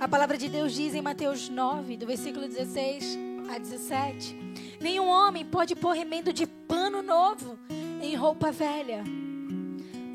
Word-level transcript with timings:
A 0.00 0.06
palavra 0.06 0.38
de 0.38 0.48
Deus 0.48 0.74
diz 0.74 0.94
em 0.94 1.02
Mateus 1.02 1.48
9, 1.48 1.96
do 1.96 2.06
versículo 2.06 2.46
16 2.46 3.18
a 3.52 3.58
17: 3.58 4.78
Nenhum 4.80 5.08
homem 5.08 5.44
pode 5.44 5.74
pôr 5.74 5.90
remendo 5.90 6.32
de 6.32 6.46
pano 6.46 7.02
novo 7.02 7.58
em 8.00 8.14
roupa 8.14 8.52
velha, 8.52 9.02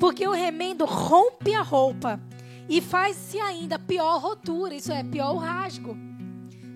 porque 0.00 0.26
o 0.26 0.32
remendo 0.32 0.86
rompe 0.86 1.54
a 1.54 1.60
roupa 1.60 2.18
e 2.66 2.80
faz-se 2.80 3.38
ainda 3.38 3.78
pior 3.78 4.18
rotura, 4.22 4.74
isso 4.74 4.90
é, 4.90 5.04
pior 5.04 5.34
rasgo. 5.34 5.94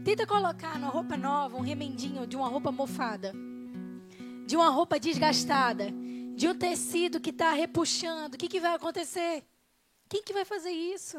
Tenta 0.04 0.26
colocar 0.26 0.78
na 0.78 0.88
roupa 0.88 1.16
nova 1.16 1.56
um 1.56 1.62
remendinho 1.62 2.26
de 2.26 2.36
uma 2.36 2.46
roupa 2.46 2.70
mofada, 2.70 3.32
de 4.46 4.54
uma 4.54 4.68
roupa 4.68 5.00
desgastada, 5.00 5.86
de 6.36 6.46
um 6.46 6.54
tecido 6.54 7.20
que 7.20 7.30
está 7.30 7.52
repuxando. 7.52 8.34
O 8.34 8.38
que, 8.38 8.48
que 8.48 8.60
vai 8.60 8.74
acontecer? 8.74 9.42
Quem 10.10 10.22
que 10.22 10.34
vai 10.34 10.44
fazer 10.44 10.72
isso? 10.72 11.18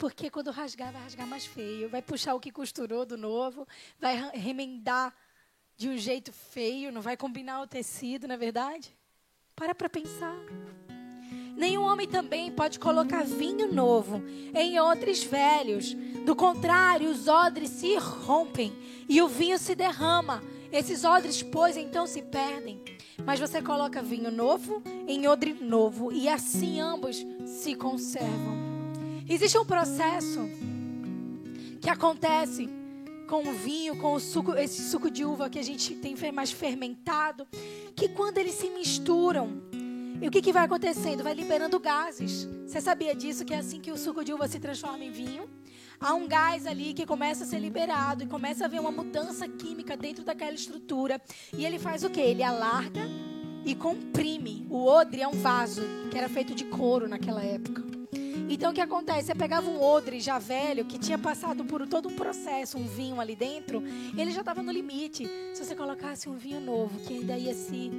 Porque 0.00 0.30
quando 0.30 0.50
rasgar, 0.50 0.90
vai 0.90 1.02
rasgar 1.02 1.26
mais 1.26 1.44
feio. 1.44 1.90
Vai 1.90 2.00
puxar 2.00 2.34
o 2.34 2.40
que 2.40 2.50
costurou 2.50 3.04
do 3.04 3.18
novo, 3.18 3.68
vai 4.00 4.30
remendar 4.32 5.14
de 5.76 5.90
um 5.90 5.98
jeito 5.98 6.32
feio, 6.32 6.90
não 6.90 7.02
vai 7.02 7.18
combinar 7.18 7.60
o 7.60 7.66
tecido, 7.66 8.26
não 8.26 8.34
é 8.34 8.38
verdade? 8.38 8.96
Para 9.54 9.74
para 9.74 9.90
pensar. 9.90 10.38
Nenhum 11.54 11.82
homem 11.82 12.08
também 12.08 12.50
pode 12.50 12.78
colocar 12.78 13.24
vinho 13.24 13.70
novo 13.70 14.22
em 14.54 14.80
odres 14.80 15.22
velhos. 15.22 15.92
Do 16.24 16.34
contrário, 16.34 17.10
os 17.10 17.28
odres 17.28 17.68
se 17.68 17.94
rompem 17.96 18.72
e 19.06 19.20
o 19.20 19.28
vinho 19.28 19.58
se 19.58 19.74
derrama. 19.74 20.42
Esses 20.72 21.04
odres, 21.04 21.42
pois, 21.42 21.76
então 21.76 22.06
se 22.06 22.22
perdem. 22.22 22.82
Mas 23.26 23.38
você 23.38 23.60
coloca 23.60 24.02
vinho 24.02 24.30
novo 24.30 24.82
em 25.06 25.28
odre 25.28 25.52
novo 25.52 26.10
e 26.10 26.26
assim 26.26 26.80
ambos 26.80 27.18
se 27.44 27.74
conservam. 27.74 28.69
Existe 29.32 29.56
um 29.56 29.64
processo 29.64 30.40
que 31.80 31.88
acontece 31.88 32.68
com 33.28 33.48
o 33.48 33.52
vinho, 33.52 33.96
com 33.96 34.14
o 34.14 34.18
suco, 34.18 34.54
esse 34.54 34.82
suco 34.82 35.08
de 35.08 35.24
uva 35.24 35.48
que 35.48 35.60
a 35.60 35.62
gente 35.62 35.94
tem 35.94 36.16
mais 36.32 36.50
fermentado, 36.50 37.46
que 37.94 38.08
quando 38.08 38.38
eles 38.38 38.54
se 38.54 38.68
misturam, 38.70 39.62
e 40.20 40.26
o 40.26 40.32
que, 40.32 40.42
que 40.42 40.52
vai 40.52 40.64
acontecendo? 40.64 41.22
Vai 41.22 41.32
liberando 41.32 41.78
gases. 41.78 42.48
Você 42.66 42.80
sabia 42.80 43.14
disso? 43.14 43.44
Que 43.44 43.54
é 43.54 43.58
assim 43.58 43.80
que 43.80 43.92
o 43.92 43.96
suco 43.96 44.24
de 44.24 44.32
uva 44.32 44.48
se 44.48 44.58
transforma 44.58 45.04
em 45.04 45.12
vinho? 45.12 45.48
Há 46.00 46.12
um 46.12 46.26
gás 46.26 46.66
ali 46.66 46.92
que 46.92 47.06
começa 47.06 47.44
a 47.44 47.46
ser 47.46 47.60
liberado 47.60 48.24
e 48.24 48.26
começa 48.26 48.64
a 48.64 48.66
haver 48.66 48.80
uma 48.80 48.90
mudança 48.90 49.46
química 49.46 49.96
dentro 49.96 50.24
daquela 50.24 50.54
estrutura. 50.54 51.22
E 51.56 51.64
ele 51.64 51.78
faz 51.78 52.02
o 52.02 52.10
quê? 52.10 52.20
Ele 52.20 52.42
alarga 52.42 53.02
e 53.64 53.76
comprime. 53.76 54.66
O 54.68 54.86
odre 54.86 55.22
é 55.22 55.28
um 55.28 55.40
vaso 55.40 55.82
que 56.10 56.18
era 56.18 56.28
feito 56.28 56.52
de 56.52 56.64
couro 56.64 57.08
naquela 57.08 57.44
época. 57.44 57.99
Então 58.52 58.72
o 58.72 58.74
que 58.74 58.80
acontece? 58.80 59.28
Você 59.28 59.34
pegava 59.34 59.70
um 59.70 59.80
odre 59.80 60.18
já 60.18 60.36
velho, 60.40 60.84
que 60.84 60.98
tinha 60.98 61.16
passado 61.16 61.64
por 61.64 61.86
todo 61.86 62.08
um 62.08 62.16
processo, 62.16 62.76
um 62.76 62.84
vinho 62.84 63.20
ali 63.20 63.36
dentro, 63.36 63.80
ele 64.18 64.32
já 64.32 64.40
estava 64.40 64.60
no 64.60 64.72
limite. 64.72 65.24
Se 65.54 65.64
você 65.64 65.76
colocasse 65.76 66.28
um 66.28 66.36
vinho 66.36 66.60
novo, 66.60 66.98
que 66.98 67.14
ainda 67.14 67.38
ia 67.38 67.54
se 67.54 67.92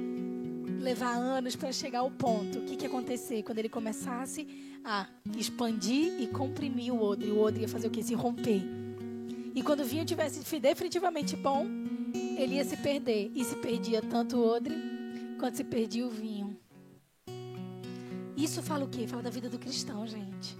levar 0.78 1.14
anos 1.14 1.56
para 1.56 1.72
chegar 1.72 2.00
ao 2.00 2.10
ponto, 2.10 2.58
o 2.58 2.62
que, 2.66 2.76
que 2.76 2.84
ia 2.84 2.88
acontecer? 2.88 3.42
Quando 3.42 3.60
ele 3.60 3.70
começasse 3.70 4.46
a 4.84 5.06
expandir 5.38 6.20
e 6.20 6.26
comprimir 6.26 6.92
o 6.92 7.02
odre, 7.02 7.30
o 7.30 7.40
odre 7.40 7.62
ia 7.62 7.68
fazer 7.68 7.86
o 7.86 7.90
que? 7.90 8.02
Se 8.02 8.12
romper. 8.12 8.62
E 9.54 9.62
quando 9.62 9.80
o 9.80 9.84
vinho 9.84 10.04
tivesse 10.04 10.60
definitivamente 10.60 11.34
bom, 11.34 11.66
ele 12.36 12.56
ia 12.56 12.64
se 12.64 12.76
perder. 12.76 13.32
E 13.34 13.42
se 13.42 13.56
perdia 13.56 14.02
tanto 14.02 14.36
o 14.36 14.46
odre, 14.46 14.74
quanto 15.38 15.56
se 15.56 15.64
perdia 15.64 16.06
o 16.06 16.10
vinho. 16.10 16.51
Isso 18.36 18.62
fala 18.62 18.84
o 18.84 18.88
quê? 18.88 19.06
Fala 19.06 19.22
da 19.22 19.30
vida 19.30 19.48
do 19.48 19.58
cristão, 19.58 20.06
gente. 20.06 20.56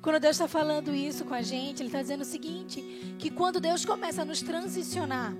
Quando 0.00 0.20
Deus 0.20 0.36
está 0.36 0.46
falando 0.46 0.94
isso 0.94 1.24
com 1.24 1.34
a 1.34 1.42
gente, 1.42 1.82
Ele 1.82 1.88
está 1.88 2.00
dizendo 2.00 2.20
o 2.20 2.24
seguinte: 2.24 2.80
que 3.18 3.30
quando 3.30 3.60
Deus 3.60 3.84
começa 3.84 4.22
a 4.22 4.24
nos 4.24 4.40
transicionar, 4.40 5.34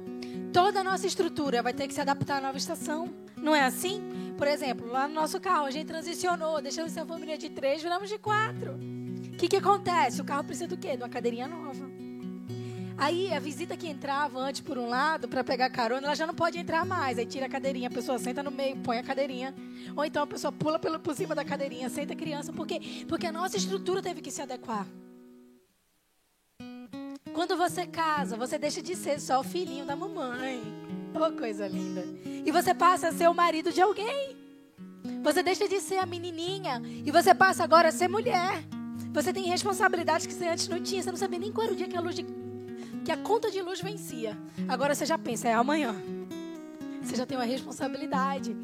toda 0.52 0.80
a 0.80 0.84
nossa 0.84 1.06
estrutura 1.06 1.62
vai 1.62 1.72
ter 1.72 1.86
que 1.86 1.94
se 1.94 2.00
adaptar 2.00 2.38
à 2.38 2.40
nova 2.40 2.58
estação. 2.58 3.14
Não 3.36 3.54
é 3.54 3.62
assim? 3.62 4.02
Por 4.36 4.46
exemplo, 4.46 4.88
lá 4.88 5.06
no 5.06 5.14
nosso 5.14 5.40
carro, 5.40 5.66
a 5.66 5.70
gente 5.70 5.86
transicionou, 5.86 6.60
deixamos 6.60 6.90
de 6.90 6.94
ser 6.94 7.00
uma 7.00 7.14
família 7.14 7.38
de 7.38 7.48
três, 7.48 7.82
viramos 7.82 8.08
de 8.08 8.18
quatro. 8.18 8.72
O 8.72 9.36
que, 9.36 9.48
que 9.48 9.56
acontece? 9.56 10.20
O 10.20 10.24
carro 10.24 10.44
precisa 10.44 10.66
do 10.66 10.76
quê? 10.76 10.96
De 10.96 11.02
uma 11.02 11.08
cadeirinha 11.08 11.46
nova. 11.46 12.05
Aí 12.98 13.32
a 13.32 13.38
visita 13.38 13.76
que 13.76 13.86
entrava 13.86 14.38
antes 14.38 14.62
por 14.62 14.78
um 14.78 14.88
lado 14.88 15.28
para 15.28 15.44
pegar 15.44 15.68
carona, 15.68 16.06
ela 16.06 16.16
já 16.16 16.26
não 16.26 16.34
pode 16.34 16.58
entrar 16.58 16.84
mais. 16.86 17.18
Aí 17.18 17.26
tira 17.26 17.44
a 17.44 17.48
cadeirinha, 17.48 17.88
a 17.88 17.92
pessoa 17.92 18.18
senta 18.18 18.42
no 18.42 18.50
meio, 18.50 18.76
põe 18.78 18.98
a 18.98 19.02
cadeirinha. 19.02 19.54
Ou 19.94 20.04
então 20.04 20.22
a 20.22 20.26
pessoa 20.26 20.50
pula 20.50 20.78
pelo, 20.78 20.98
por 20.98 21.14
cima 21.14 21.34
da 21.34 21.44
cadeirinha, 21.44 21.90
senta 21.90 22.14
a 22.14 22.16
criança. 22.16 22.52
Por 22.52 22.66
quê? 22.66 23.04
Porque 23.06 23.26
a 23.26 23.32
nossa 23.32 23.56
estrutura 23.56 24.00
teve 24.00 24.22
que 24.22 24.30
se 24.30 24.40
adequar. 24.40 24.86
Quando 27.34 27.54
você 27.54 27.86
casa, 27.86 28.34
você 28.34 28.58
deixa 28.58 28.80
de 28.80 28.96
ser 28.96 29.20
só 29.20 29.40
o 29.40 29.44
filhinho 29.44 29.84
da 29.84 29.94
mamãe. 29.94 30.62
Oh, 31.14 31.38
coisa 31.38 31.68
linda. 31.68 32.02
E 32.24 32.50
você 32.50 32.72
passa 32.72 33.08
a 33.08 33.12
ser 33.12 33.28
o 33.28 33.34
marido 33.34 33.70
de 33.72 33.82
alguém. 33.82 34.34
Você 35.22 35.42
deixa 35.42 35.68
de 35.68 35.80
ser 35.80 35.98
a 35.98 36.06
menininha 36.06 36.80
e 37.04 37.10
você 37.10 37.34
passa 37.34 37.62
agora 37.62 37.88
a 37.88 37.92
ser 37.92 38.08
mulher. 38.08 38.64
Você 39.12 39.34
tem 39.34 39.44
responsabilidades 39.44 40.26
que 40.26 40.32
você 40.32 40.46
antes 40.46 40.66
não 40.66 40.82
tinha. 40.82 41.02
Você 41.02 41.10
não 41.10 41.18
sabia 41.18 41.38
nem 41.38 41.52
qual 41.52 41.66
era 41.66 41.74
o 41.74 41.76
dia 41.76 41.88
que 41.88 41.96
a 41.96 42.00
luz 42.00 42.14
de 42.14 42.24
que 43.06 43.12
a 43.12 43.16
conta 43.16 43.52
de 43.52 43.62
luz 43.62 43.80
vencia. 43.80 44.36
Agora 44.66 44.92
você 44.92 45.06
já 45.06 45.16
pensa, 45.16 45.48
é 45.48 45.54
amanhã. 45.54 45.94
Você 47.00 47.14
já 47.14 47.24
tem 47.24 47.38
uma 47.38 47.44
responsabilidade. 47.44 48.56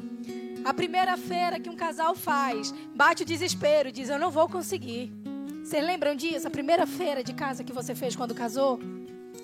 A 0.65 0.73
primeira 0.73 1.15
feira 1.15 1.61
que 1.61 1.69
um 1.69 1.77
casal 1.77 2.13
faz, 2.13 2.73
bate 2.93 3.23
o 3.23 3.25
desespero, 3.25 3.89
diz: 3.89 4.09
Eu 4.09 4.19
não 4.19 4.29
vou 4.29 4.49
conseguir. 4.49 5.13
Vocês 5.63 5.81
lembram 5.81 6.13
disso? 6.13 6.45
A 6.45 6.51
primeira 6.51 6.85
feira 6.85 7.23
de 7.23 7.33
casa 7.33 7.63
que 7.63 7.71
você 7.71 7.95
fez 7.95 8.17
quando 8.17 8.35
casou? 8.35 8.81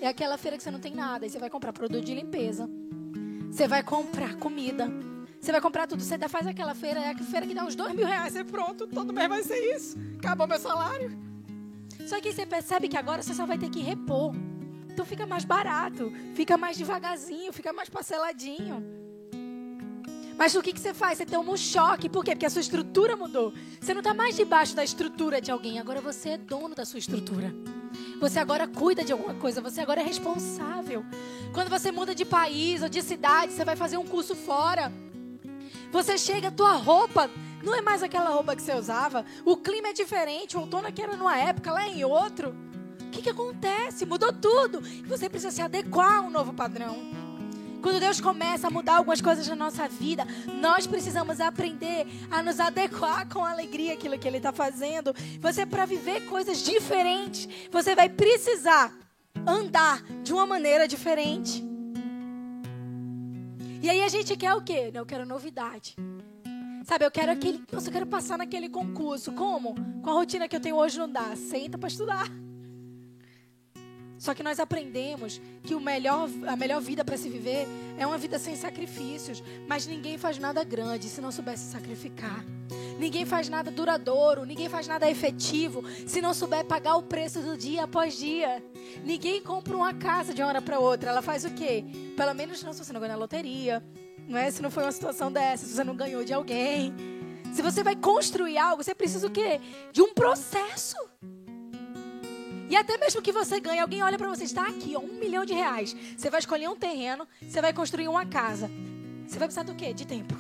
É 0.02 0.08
aquela 0.10 0.38
feira 0.38 0.58
que 0.58 0.64
você 0.64 0.70
não 0.70 0.82
tem 0.82 0.94
nada. 0.94 1.26
E 1.26 1.30
você 1.30 1.40
vai 1.40 1.50
comprar 1.50 1.72
produto 1.72 2.04
de 2.04 2.14
limpeza. 2.14 2.70
Você 3.50 3.70
vai 3.70 3.82
comprar 3.82 4.36
comida. 4.36 4.92
Você 5.40 5.54
vai 5.54 5.62
comprar 5.62 5.88
tudo. 5.88 6.04
Você 6.04 6.18
faz 6.28 6.46
aquela 6.46 6.76
feira, 6.76 7.00
é 7.00 7.12
a 7.12 7.18
feira 7.18 7.48
que 7.48 7.56
dá 7.56 7.64
uns 7.64 7.74
dois 7.74 7.94
mil 7.94 8.06
reais. 8.06 8.34
Você 8.34 8.44
pronto, 8.44 8.86
todo 8.86 9.14
mês 9.14 9.30
vai 9.30 9.44
ser 9.44 9.60
isso. 9.78 9.98
Acabou 10.18 10.46
meu 10.46 10.60
salário. 10.60 11.18
Só 12.06 12.20
que 12.20 12.34
você 12.34 12.46
percebe 12.46 12.90
que 12.90 12.98
agora 12.98 13.22
você 13.22 13.34
só 13.34 13.46
vai 13.46 13.58
ter 13.58 13.70
que 13.70 13.80
repor. 13.80 14.34
Então 15.00 15.08
fica 15.08 15.26
mais 15.26 15.46
barato, 15.46 16.12
fica 16.36 16.58
mais 16.58 16.76
devagarzinho, 16.76 17.54
fica 17.54 17.72
mais 17.72 17.88
parceladinho. 17.88 18.84
Mas 20.38 20.54
o 20.56 20.62
que, 20.62 20.74
que 20.74 20.80
você 20.80 20.94
faz? 20.94 21.18
Você 21.18 21.26
tem 21.26 21.40
um 21.40 21.56
choque. 21.56 22.10
Por 22.10 22.22
quê? 22.22 22.32
Porque 22.32 22.46
a 22.46 22.50
sua 22.50 22.60
estrutura 22.60 23.16
mudou. 23.16 23.54
Você 23.80 23.94
não 23.94 24.02
está 24.02 24.14
mais 24.14 24.36
debaixo 24.36 24.76
da 24.76 24.84
estrutura 24.84 25.40
de 25.40 25.52
alguém. 25.52 25.80
Agora 25.80 26.02
você 26.02 26.32
é 26.32 26.38
dono 26.38 26.76
da 26.76 26.84
sua 26.84 27.00
estrutura. 27.00 27.56
Você 28.20 28.40
agora 28.40 28.68
cuida 28.68 29.02
de 29.02 29.14
alguma 29.14 29.34
coisa. 29.36 29.62
Você 29.62 29.80
agora 29.80 30.02
é 30.02 30.04
responsável. 30.04 31.06
Quando 31.54 31.70
você 31.70 31.94
muda 31.94 32.14
de 32.14 32.26
país 32.26 32.84
ou 32.84 32.90
de 32.90 33.02
cidade, 33.02 33.54
você 33.54 33.64
vai 33.64 33.78
fazer 33.78 33.96
um 33.96 34.06
curso 34.06 34.36
fora. 34.36 34.92
Você 35.94 36.18
chega, 36.18 36.50
a 36.50 36.52
tua 36.52 36.74
roupa 36.74 37.30
não 37.64 37.74
é 37.74 37.82
mais 37.82 38.04
aquela 38.04 38.32
roupa 38.32 38.54
que 38.54 38.62
você 38.62 38.74
usava. 38.74 39.24
O 39.46 39.56
clima 39.56 39.88
é 39.88 39.94
diferente. 39.94 40.58
O 40.58 40.60
outono 40.60 40.90
aqui 40.90 41.02
era 41.02 41.16
numa 41.16 41.38
época, 41.38 41.72
lá 41.72 41.86
é 41.86 41.88
em 41.88 42.04
outro. 42.04 42.54
O 43.10 43.12
que, 43.12 43.24
que 43.24 43.30
acontece? 43.32 44.06
Mudou 44.06 44.32
tudo. 44.32 44.82
Você 45.08 45.28
precisa 45.28 45.50
se 45.50 45.64
adequar 45.64 46.20
a 46.20 46.22
um 46.22 46.30
novo 46.30 46.54
padrão. 46.54 46.96
Quando 47.82 48.00
Deus 48.00 48.22
começa 48.22 48.68
a 48.68 48.70
mudar 48.70 48.98
algumas 48.98 49.20
coisas 49.20 49.48
na 49.48 49.56
nossa 49.56 49.88
vida, 49.88 50.28
nós 50.62 50.86
precisamos 50.86 51.40
aprender 51.40 52.06
a 52.30 52.44
nos 52.44 52.60
adequar 52.60 53.28
com 53.28 53.44
alegria 53.44 53.94
aquilo 53.94 54.20
que 54.20 54.28
Ele 54.28 54.38
está 54.38 54.52
fazendo. 54.52 55.12
Você, 55.40 55.66
para 55.66 55.88
viver 55.88 56.28
coisas 56.28 56.62
diferentes, 56.62 57.50
você 57.72 57.96
vai 57.96 58.10
precisar 58.10 58.96
andar 59.48 60.04
de 60.22 60.32
uma 60.32 60.46
maneira 60.46 60.88
diferente. 60.88 61.64
E 63.82 63.90
aí 63.90 64.04
a 64.04 64.08
gente 64.08 64.38
quer 64.38 64.54
o 64.54 64.62
quê? 64.62 64.92
Eu 64.94 65.06
quero 65.06 65.26
novidade. 65.26 65.96
Sabe, 66.86 67.06
eu 67.06 67.12
quero 67.12 67.32
aquele. 67.32 67.64
Nossa, 67.72 67.88
eu 67.88 67.94
quero 67.94 68.06
passar 68.06 68.38
naquele 68.38 68.70
concurso. 68.70 69.32
Como? 69.32 69.74
Com 70.04 70.10
a 70.12 70.14
rotina 70.14 70.48
que 70.48 70.56
eu 70.56 70.60
tenho 70.60 70.76
hoje 70.76 71.00
não 71.00 71.10
dá. 71.10 71.36
Senta 71.36 71.76
para 71.76 71.88
estudar. 71.88 72.28
Só 74.20 74.34
que 74.34 74.44
nós 74.44 74.60
aprendemos 74.60 75.42
que 75.64 75.74
o 75.74 75.80
melhor, 75.80 76.30
a 76.46 76.56
melhor 76.58 76.82
vida 76.82 77.06
para 77.06 77.16
se 77.16 77.30
viver 77.30 77.66
é 77.98 78.06
uma 78.06 78.18
vida 78.18 78.38
sem 78.38 78.54
sacrifícios. 78.56 79.42
Mas 79.66 79.88
ninguém 79.88 80.18
faz 80.18 80.38
nada 80.38 80.62
grande 80.64 81.08
se 81.08 81.22
não 81.22 81.32
soubesse 81.32 81.72
sacrificar. 81.72 82.44
Ninguém 83.00 83.26
faz 83.26 83.48
nada 83.48 83.72
duradouro, 83.72 84.46
ninguém 84.46 84.68
faz 84.68 84.86
nada 84.88 85.10
efetivo 85.10 85.82
se 86.06 86.22
não 86.22 86.34
souber 86.34 86.66
pagar 86.66 86.98
o 86.98 87.04
preço 87.04 87.40
do 87.42 87.58
dia 87.58 87.86
após 87.86 88.18
dia. 88.18 88.62
Ninguém 89.06 89.42
compra 89.42 89.76
uma 89.76 89.94
casa 89.94 90.34
de 90.34 90.42
uma 90.42 90.50
hora 90.50 90.62
para 90.62 90.80
outra. 90.80 91.12
Ela 91.12 91.22
faz 91.22 91.46
o 91.46 91.52
quê? 91.52 91.86
Pelo 92.18 92.34
menos 92.34 92.62
não 92.62 92.74
se 92.74 92.84
você 92.84 92.92
não 92.92 93.00
ganhou 93.00 93.16
na 93.16 93.20
loteria, 93.22 93.82
não 94.28 94.38
é? 94.38 94.52
Se 94.52 94.62
não 94.62 94.70
foi 94.70 94.84
uma 94.84 94.92
situação 94.92 95.32
dessa, 95.32 95.66
se 95.66 95.74
você 95.74 95.84
não 95.86 95.96
ganhou 95.96 96.26
de 96.26 96.34
alguém. 96.34 96.94
Se 97.54 97.62
você 97.62 97.82
vai 97.84 97.96
construir 97.96 98.58
algo, 98.58 98.84
você 98.84 98.94
precisa 98.94 99.26
o 99.28 99.32
quê? 99.32 99.62
De 99.94 100.02
um 100.02 100.14
processo. 100.14 100.98
E 102.70 102.76
até 102.76 102.98
mesmo 102.98 103.22
que 103.22 103.32
você 103.32 103.60
ganhe, 103.60 103.80
alguém 103.80 104.04
olha 104.04 104.18
para 104.18 104.30
você, 104.30 104.44
está 104.44 104.68
aqui, 104.68 104.96
ó, 104.96 105.00
um 105.00 105.20
milhão 105.20 105.44
de 105.44 105.54
reais. 105.54 105.96
Você 106.16 106.30
vai 106.30 106.40
escolher 106.40 106.70
um 106.70 106.76
terreno, 106.76 107.28
você 107.42 107.62
vai 107.62 107.74
construir 107.74 108.08
uma 108.08 108.26
casa. 108.28 108.70
Você 109.28 109.40
vai 109.40 109.48
precisar 109.48 109.64
do 109.64 109.74
quê? 109.74 109.92
De 109.92 110.06
tempo. 110.06 110.36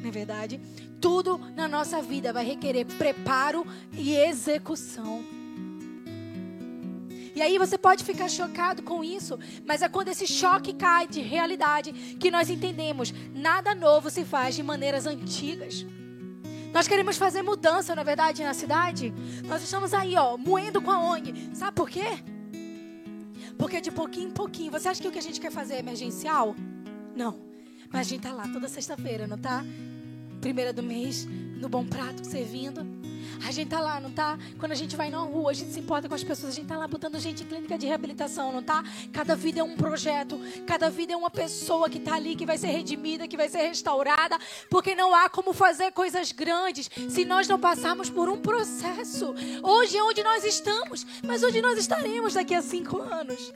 não 0.00 0.08
é 0.08 0.10
verdade? 0.10 0.60
Tudo 1.00 1.38
na 1.54 1.68
nossa 1.68 2.02
vida 2.02 2.32
vai 2.32 2.44
requerer 2.44 2.84
preparo 2.84 3.64
e 3.92 4.16
execução. 4.16 5.24
E 7.36 7.42
aí 7.42 7.58
você 7.58 7.76
pode 7.76 8.02
ficar 8.02 8.28
chocado 8.28 8.82
com 8.82 9.04
isso, 9.04 9.38
mas 9.64 9.82
é 9.82 9.88
quando 9.88 10.08
esse 10.08 10.26
choque 10.26 10.72
cai 10.72 11.06
de 11.06 11.20
realidade 11.20 11.92
que 12.18 12.30
nós 12.30 12.48
entendemos, 12.48 13.12
nada 13.34 13.74
novo 13.74 14.08
se 14.08 14.24
faz 14.24 14.56
de 14.56 14.62
maneiras 14.62 15.06
antigas. 15.06 15.84
Nós 16.72 16.86
queremos 16.86 17.16
fazer 17.16 17.42
mudança, 17.42 17.94
na 17.94 18.02
é 18.02 18.04
verdade, 18.04 18.42
na 18.42 18.54
cidade. 18.54 19.12
Nós 19.44 19.62
estamos 19.62 19.94
aí, 19.94 20.14
ó, 20.16 20.36
moendo 20.36 20.80
com 20.82 20.90
a 20.90 20.98
ONG. 20.98 21.50
Sabe 21.54 21.72
por 21.72 21.88
quê? 21.88 22.22
Porque 23.58 23.80
de 23.80 23.90
pouquinho 23.90 24.28
em 24.28 24.32
pouquinho. 24.32 24.70
Você 24.72 24.88
acha 24.88 25.00
que 25.00 25.08
o 25.08 25.12
que 25.12 25.18
a 25.18 25.22
gente 25.22 25.40
quer 25.40 25.50
fazer 25.50 25.74
é 25.74 25.78
emergencial? 25.78 26.54
Não. 27.14 27.38
Mas 27.90 28.06
a 28.06 28.10
gente 28.10 28.22
tá 28.22 28.32
lá 28.32 28.48
toda 28.48 28.68
sexta-feira, 28.68 29.26
não 29.26 29.38
tá? 29.38 29.64
Primeira 30.40 30.72
do 30.72 30.82
mês, 30.82 31.26
no 31.26 31.68
Bom 31.68 31.84
Prato, 31.84 32.24
servindo. 32.26 32.95
A 33.44 33.50
gente 33.50 33.68
tá 33.68 33.80
lá, 33.80 34.00
não 34.00 34.10
tá? 34.10 34.38
Quando 34.58 34.72
a 34.72 34.74
gente 34.74 34.96
vai 34.96 35.10
na 35.10 35.18
rua, 35.18 35.50
a 35.50 35.54
gente 35.54 35.72
se 35.72 35.80
importa 35.80 36.08
com 36.08 36.14
as 36.14 36.24
pessoas, 36.24 36.52
a 36.52 36.56
gente 36.56 36.66
tá 36.66 36.76
lá 36.76 36.86
botando 36.86 37.18
gente 37.18 37.42
em 37.42 37.46
clínica 37.46 37.78
de 37.78 37.86
reabilitação, 37.86 38.52
não 38.52 38.62
tá? 38.62 38.82
Cada 39.12 39.36
vida 39.36 39.60
é 39.60 39.62
um 39.62 39.76
projeto, 39.76 40.38
cada 40.66 40.88
vida 40.90 41.12
é 41.12 41.16
uma 41.16 41.30
pessoa 41.30 41.88
que 41.88 42.00
tá 42.00 42.14
ali, 42.14 42.36
que 42.36 42.46
vai 42.46 42.58
ser 42.58 42.68
redimida, 42.68 43.28
que 43.28 43.36
vai 43.36 43.48
ser 43.48 43.58
restaurada, 43.58 44.38
porque 44.70 44.94
não 44.94 45.14
há 45.14 45.28
como 45.28 45.52
fazer 45.52 45.92
coisas 45.92 46.32
grandes 46.32 46.90
se 47.08 47.24
nós 47.24 47.48
não 47.48 47.58
passarmos 47.58 48.10
por 48.10 48.28
um 48.28 48.38
processo. 48.38 49.34
Hoje 49.62 49.96
é 49.96 50.02
onde 50.02 50.22
nós 50.22 50.44
estamos, 50.44 51.06
mas 51.24 51.42
onde 51.42 51.60
nós 51.60 51.78
estaremos 51.78 52.34
daqui 52.34 52.54
a 52.54 52.62
cinco 52.62 53.00
anos. 53.00 53.52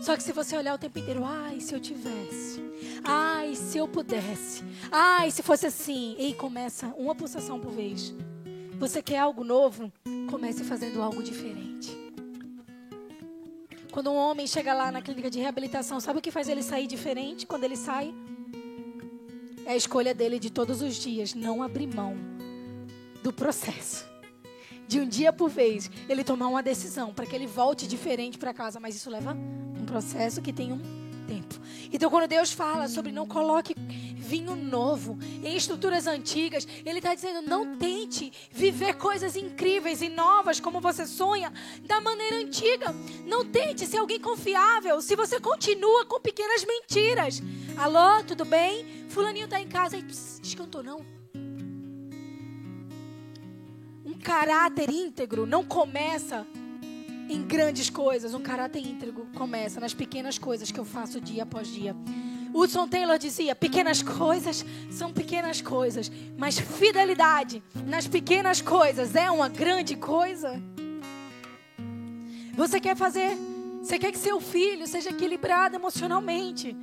Só 0.00 0.16
que 0.16 0.22
se 0.22 0.32
você 0.32 0.56
olhar 0.56 0.74
o 0.74 0.78
tempo 0.78 0.98
inteiro, 0.98 1.24
ai, 1.24 1.60
se 1.60 1.74
eu 1.74 1.80
tivesse, 1.80 2.62
ai, 3.04 3.54
se 3.54 3.76
eu 3.76 3.86
pudesse, 3.86 4.64
ai, 4.90 5.30
se 5.30 5.42
fosse 5.42 5.66
assim, 5.66 6.16
e 6.18 6.32
começa 6.32 6.86
uma 6.96 7.14
pulsação 7.14 7.60
por 7.60 7.70
vez. 7.70 8.14
Você 8.80 9.02
quer 9.02 9.18
algo 9.18 9.44
novo? 9.44 9.92
Comece 10.30 10.64
fazendo 10.64 11.02
algo 11.02 11.22
diferente. 11.22 11.94
Quando 13.92 14.10
um 14.10 14.16
homem 14.16 14.46
chega 14.46 14.72
lá 14.72 14.90
na 14.90 15.02
clínica 15.02 15.28
de 15.28 15.38
reabilitação, 15.38 16.00
sabe 16.00 16.18
o 16.18 16.22
que 16.22 16.30
faz 16.30 16.48
ele 16.48 16.62
sair 16.62 16.86
diferente 16.86 17.46
quando 17.46 17.64
ele 17.64 17.76
sai? 17.76 18.14
É 19.66 19.72
a 19.72 19.76
escolha 19.76 20.14
dele 20.14 20.38
de 20.38 20.48
todos 20.48 20.80
os 20.80 20.94
dias, 20.94 21.34
não 21.34 21.62
abrir 21.62 21.94
mão 21.94 22.16
do 23.22 23.30
processo. 23.30 24.08
De 24.88 24.98
um 24.98 25.06
dia 25.06 25.30
por 25.30 25.50
vez, 25.50 25.90
ele 26.08 26.24
tomar 26.24 26.48
uma 26.48 26.62
decisão 26.62 27.12
para 27.12 27.26
que 27.26 27.36
ele 27.36 27.46
volte 27.46 27.86
diferente 27.86 28.38
para 28.38 28.54
casa, 28.54 28.80
mas 28.80 28.96
isso 28.96 29.10
leva 29.10 29.36
um 29.78 29.84
processo 29.84 30.40
que 30.40 30.54
tem 30.54 30.72
um 30.72 30.80
tempo. 31.28 31.60
Então, 31.92 32.08
quando 32.08 32.26
Deus 32.26 32.50
fala 32.50 32.88
sobre 32.88 33.12
não 33.12 33.26
coloque 33.26 33.74
vinho 34.30 34.54
novo 34.54 35.18
em 35.42 35.56
estruturas 35.56 36.06
antigas, 36.06 36.66
Ele 36.86 36.98
está 36.98 37.14
dizendo: 37.14 37.42
não 37.42 37.76
tente 37.76 38.32
viver 38.52 38.94
coisas 38.94 39.34
incríveis 39.34 40.00
e 40.00 40.08
novas 40.08 40.60
como 40.60 40.80
você 40.80 41.04
sonha 41.04 41.52
da 41.84 42.00
maneira 42.00 42.36
antiga. 42.36 42.94
Não 43.26 43.44
tente 43.44 43.86
ser 43.86 43.98
alguém 43.98 44.20
confiável 44.20 45.02
se 45.02 45.16
você 45.16 45.40
continua 45.40 46.06
com 46.06 46.20
pequenas 46.20 46.64
mentiras. 46.64 47.42
Alô, 47.76 48.22
tudo 48.22 48.44
bem? 48.44 48.86
Fulaninho 49.08 49.46
está 49.46 49.60
em 49.60 49.66
casa 49.66 49.96
e 49.96 50.02
descantou, 50.02 50.82
não. 50.82 51.04
Um 54.04 54.16
caráter 54.22 54.90
íntegro 54.90 55.44
não 55.44 55.64
começa 55.64 56.46
em 57.28 57.42
grandes 57.42 57.90
coisas. 57.90 58.32
Um 58.34 58.42
caráter 58.42 58.80
íntegro 58.80 59.26
começa 59.36 59.80
nas 59.80 59.94
pequenas 59.94 60.38
coisas 60.38 60.70
que 60.70 60.78
eu 60.78 60.84
faço 60.84 61.20
dia 61.20 61.42
após 61.42 61.66
dia. 61.68 61.96
Hudson 62.52 62.88
Taylor 62.88 63.18
dizia: 63.18 63.54
pequenas 63.54 64.02
coisas 64.02 64.64
são 64.90 65.12
pequenas 65.12 65.60
coisas, 65.60 66.10
mas 66.36 66.58
fidelidade 66.58 67.62
nas 67.86 68.06
pequenas 68.06 68.60
coisas 68.60 69.14
é 69.14 69.30
uma 69.30 69.48
grande 69.48 69.96
coisa. 69.96 70.60
Você 72.54 72.80
quer 72.80 72.96
fazer, 72.96 73.36
você 73.82 73.98
quer 73.98 74.12
que 74.12 74.18
seu 74.18 74.40
filho 74.40 74.86
seja 74.86 75.10
equilibrado 75.10 75.76
emocionalmente. 75.76 76.76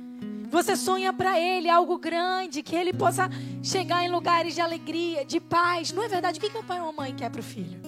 Você 0.50 0.74
sonha 0.76 1.12
para 1.12 1.38
ele 1.38 1.68
algo 1.68 1.98
grande, 1.98 2.62
que 2.62 2.74
ele 2.74 2.92
possa 2.92 3.28
chegar 3.62 4.02
em 4.02 4.10
lugares 4.10 4.54
de 4.54 4.62
alegria, 4.62 5.22
de 5.22 5.38
paz. 5.38 5.92
Não 5.92 6.02
é 6.02 6.08
verdade? 6.08 6.38
O 6.38 6.42
que, 6.42 6.56
o 6.56 6.64
pai 6.64 6.80
ou 6.80 6.88
a 6.88 6.92
mãe 6.92 7.14
quer 7.14 7.30
para 7.30 7.40
o 7.40 7.44
filho? 7.44 7.78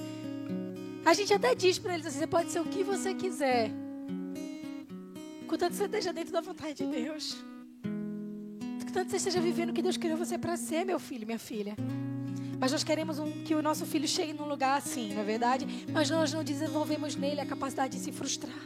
A 1.05 1.15
gente 1.15 1.33
até 1.33 1.55
diz 1.55 1.79
para 1.79 1.95
eles 1.95 2.07
assim: 2.07 2.19
você 2.19 2.27
pode 2.27 2.51
ser 2.51 2.61
o 2.61 2.65
que 2.65 2.85
você 2.85 3.15
quiser. 3.15 3.71
Contanto 5.49 5.71
que 5.71 5.79
você 5.79 5.85
esteja 5.87 6.13
dentro 6.13 6.33
da 6.33 6.43
vontade 6.43 6.75
de 6.75 6.87
Deus. 6.87 7.50
Contanto 8.91 9.05
que 9.05 9.11
você 9.13 9.29
esteja 9.29 9.41
vivendo 9.41 9.71
o 9.71 9.73
que 9.73 9.83
Deus 9.83 9.97
criou 9.97 10.19
você 10.19 10.37
para 10.37 10.57
ser, 10.57 10.85
meu 10.85 10.99
filho, 10.99 11.25
minha 11.25 11.39
filha. 11.39 11.77
Mas 12.59 12.73
nós 12.73 12.83
queremos 12.83 13.21
um, 13.21 13.31
que 13.45 13.55
o 13.55 13.63
nosso 13.63 13.87
filho 13.87 14.09
chegue 14.09 14.33
num 14.33 14.49
lugar 14.49 14.77
assim, 14.77 15.15
não 15.15 15.21
é 15.21 15.25
verdade? 15.25 15.65
Mas 15.93 16.11
nós 16.11 16.33
não 16.33 16.43
desenvolvemos 16.43 17.15
nele 17.15 17.41
a 17.41 17.47
capacidade 17.47 17.97
de 17.97 18.03
se 18.03 18.11
frustrar. 18.11 18.59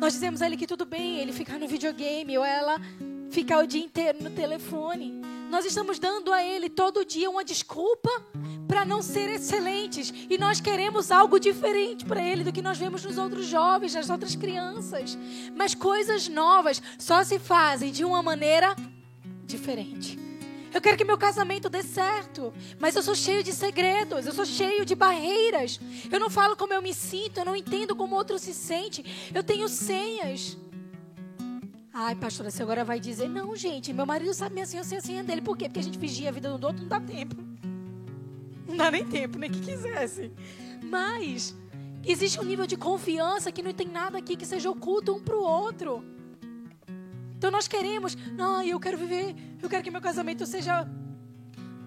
Nós 0.00 0.14
dizemos 0.14 0.42
a 0.42 0.46
ele 0.46 0.56
que 0.56 0.66
tudo 0.66 0.84
bem 0.84 1.20
ele 1.20 1.32
ficar 1.32 1.60
no 1.60 1.68
videogame 1.68 2.36
ou 2.36 2.44
ela 2.44 2.80
ficar 3.30 3.62
o 3.62 3.68
dia 3.68 3.84
inteiro 3.84 4.20
no 4.20 4.30
telefone. 4.30 5.22
Nós 5.48 5.64
estamos 5.64 6.00
dando 6.00 6.32
a 6.32 6.42
ele 6.42 6.68
todo 6.68 7.04
dia 7.04 7.30
uma 7.30 7.44
desculpa 7.44 8.10
para 8.66 8.84
não 8.84 9.00
ser 9.00 9.30
excelentes. 9.30 10.12
E 10.28 10.36
nós 10.38 10.60
queremos 10.60 11.12
algo 11.12 11.38
diferente 11.38 12.04
para 12.04 12.20
ele 12.20 12.42
do 12.42 12.52
que 12.52 12.60
nós 12.60 12.78
vemos 12.78 13.04
nos 13.04 13.16
outros 13.16 13.46
jovens, 13.46 13.94
nas 13.94 14.10
outras 14.10 14.34
crianças. 14.34 15.16
Mas 15.54 15.72
coisas 15.72 16.26
novas 16.26 16.82
só 16.98 17.22
se 17.22 17.38
fazem 17.38 17.92
de 17.92 18.04
uma 18.04 18.20
maneira 18.20 18.74
diferente. 19.46 20.18
Eu 20.74 20.80
quero 20.80 20.96
que 20.96 21.04
meu 21.04 21.16
casamento 21.16 21.70
dê 21.70 21.84
certo, 21.84 22.52
mas 22.80 22.96
eu 22.96 23.02
sou 23.02 23.14
cheio 23.14 23.44
de 23.44 23.52
segredos, 23.52 24.26
eu 24.26 24.32
sou 24.32 24.44
cheio 24.44 24.84
de 24.84 24.96
barreiras. 24.96 25.78
Eu 26.10 26.18
não 26.18 26.28
falo 26.28 26.56
como 26.56 26.72
eu 26.72 26.82
me 26.82 26.92
sinto, 26.92 27.38
eu 27.38 27.44
não 27.44 27.54
entendo 27.54 27.94
como 27.94 28.16
outro 28.16 28.36
se 28.40 28.52
sente. 28.52 29.30
Eu 29.32 29.44
tenho 29.44 29.68
senhas. 29.68 30.58
Ai, 31.92 32.16
pastora, 32.16 32.50
você 32.50 32.60
agora 32.60 32.84
vai 32.84 32.98
dizer, 32.98 33.28
não, 33.28 33.54
gente, 33.54 33.92
meu 33.92 34.04
marido 34.04 34.34
sabe 34.34 34.54
minha 34.54 34.66
senha, 34.66 34.80
eu 34.80 34.84
sei 34.84 34.98
a 34.98 35.00
senha 35.00 35.22
dele. 35.22 35.40
Por 35.40 35.56
quê? 35.56 35.66
Porque 35.66 35.78
a 35.78 35.82
gente 35.82 35.96
vigia 35.96 36.28
a 36.28 36.32
vida 36.32 36.58
do 36.58 36.66
outro, 36.66 36.82
não 36.82 36.88
dá 36.88 37.00
tempo. 37.00 37.36
Não 38.66 38.76
dá 38.76 38.90
nem 38.90 39.04
tempo, 39.04 39.38
nem 39.38 39.48
que 39.48 39.60
quisesse. 39.60 40.32
Mas 40.82 41.54
existe 42.04 42.40
um 42.40 42.42
nível 42.42 42.66
de 42.66 42.76
confiança 42.76 43.52
que 43.52 43.62
não 43.62 43.72
tem 43.72 43.86
nada 43.86 44.18
aqui 44.18 44.34
que 44.34 44.44
seja 44.44 44.68
oculto 44.68 45.14
um 45.14 45.22
para 45.22 45.36
o 45.36 45.42
outro. 45.44 46.04
Então 47.36 47.50
nós 47.50 47.68
queremos, 47.68 48.16
não, 48.32 48.62
eu 48.62 48.78
quero 48.80 48.96
viver, 48.96 49.34
eu 49.62 49.68
quero 49.68 49.82
que 49.82 49.90
meu 49.90 50.00
casamento 50.00 50.46
seja 50.46 50.88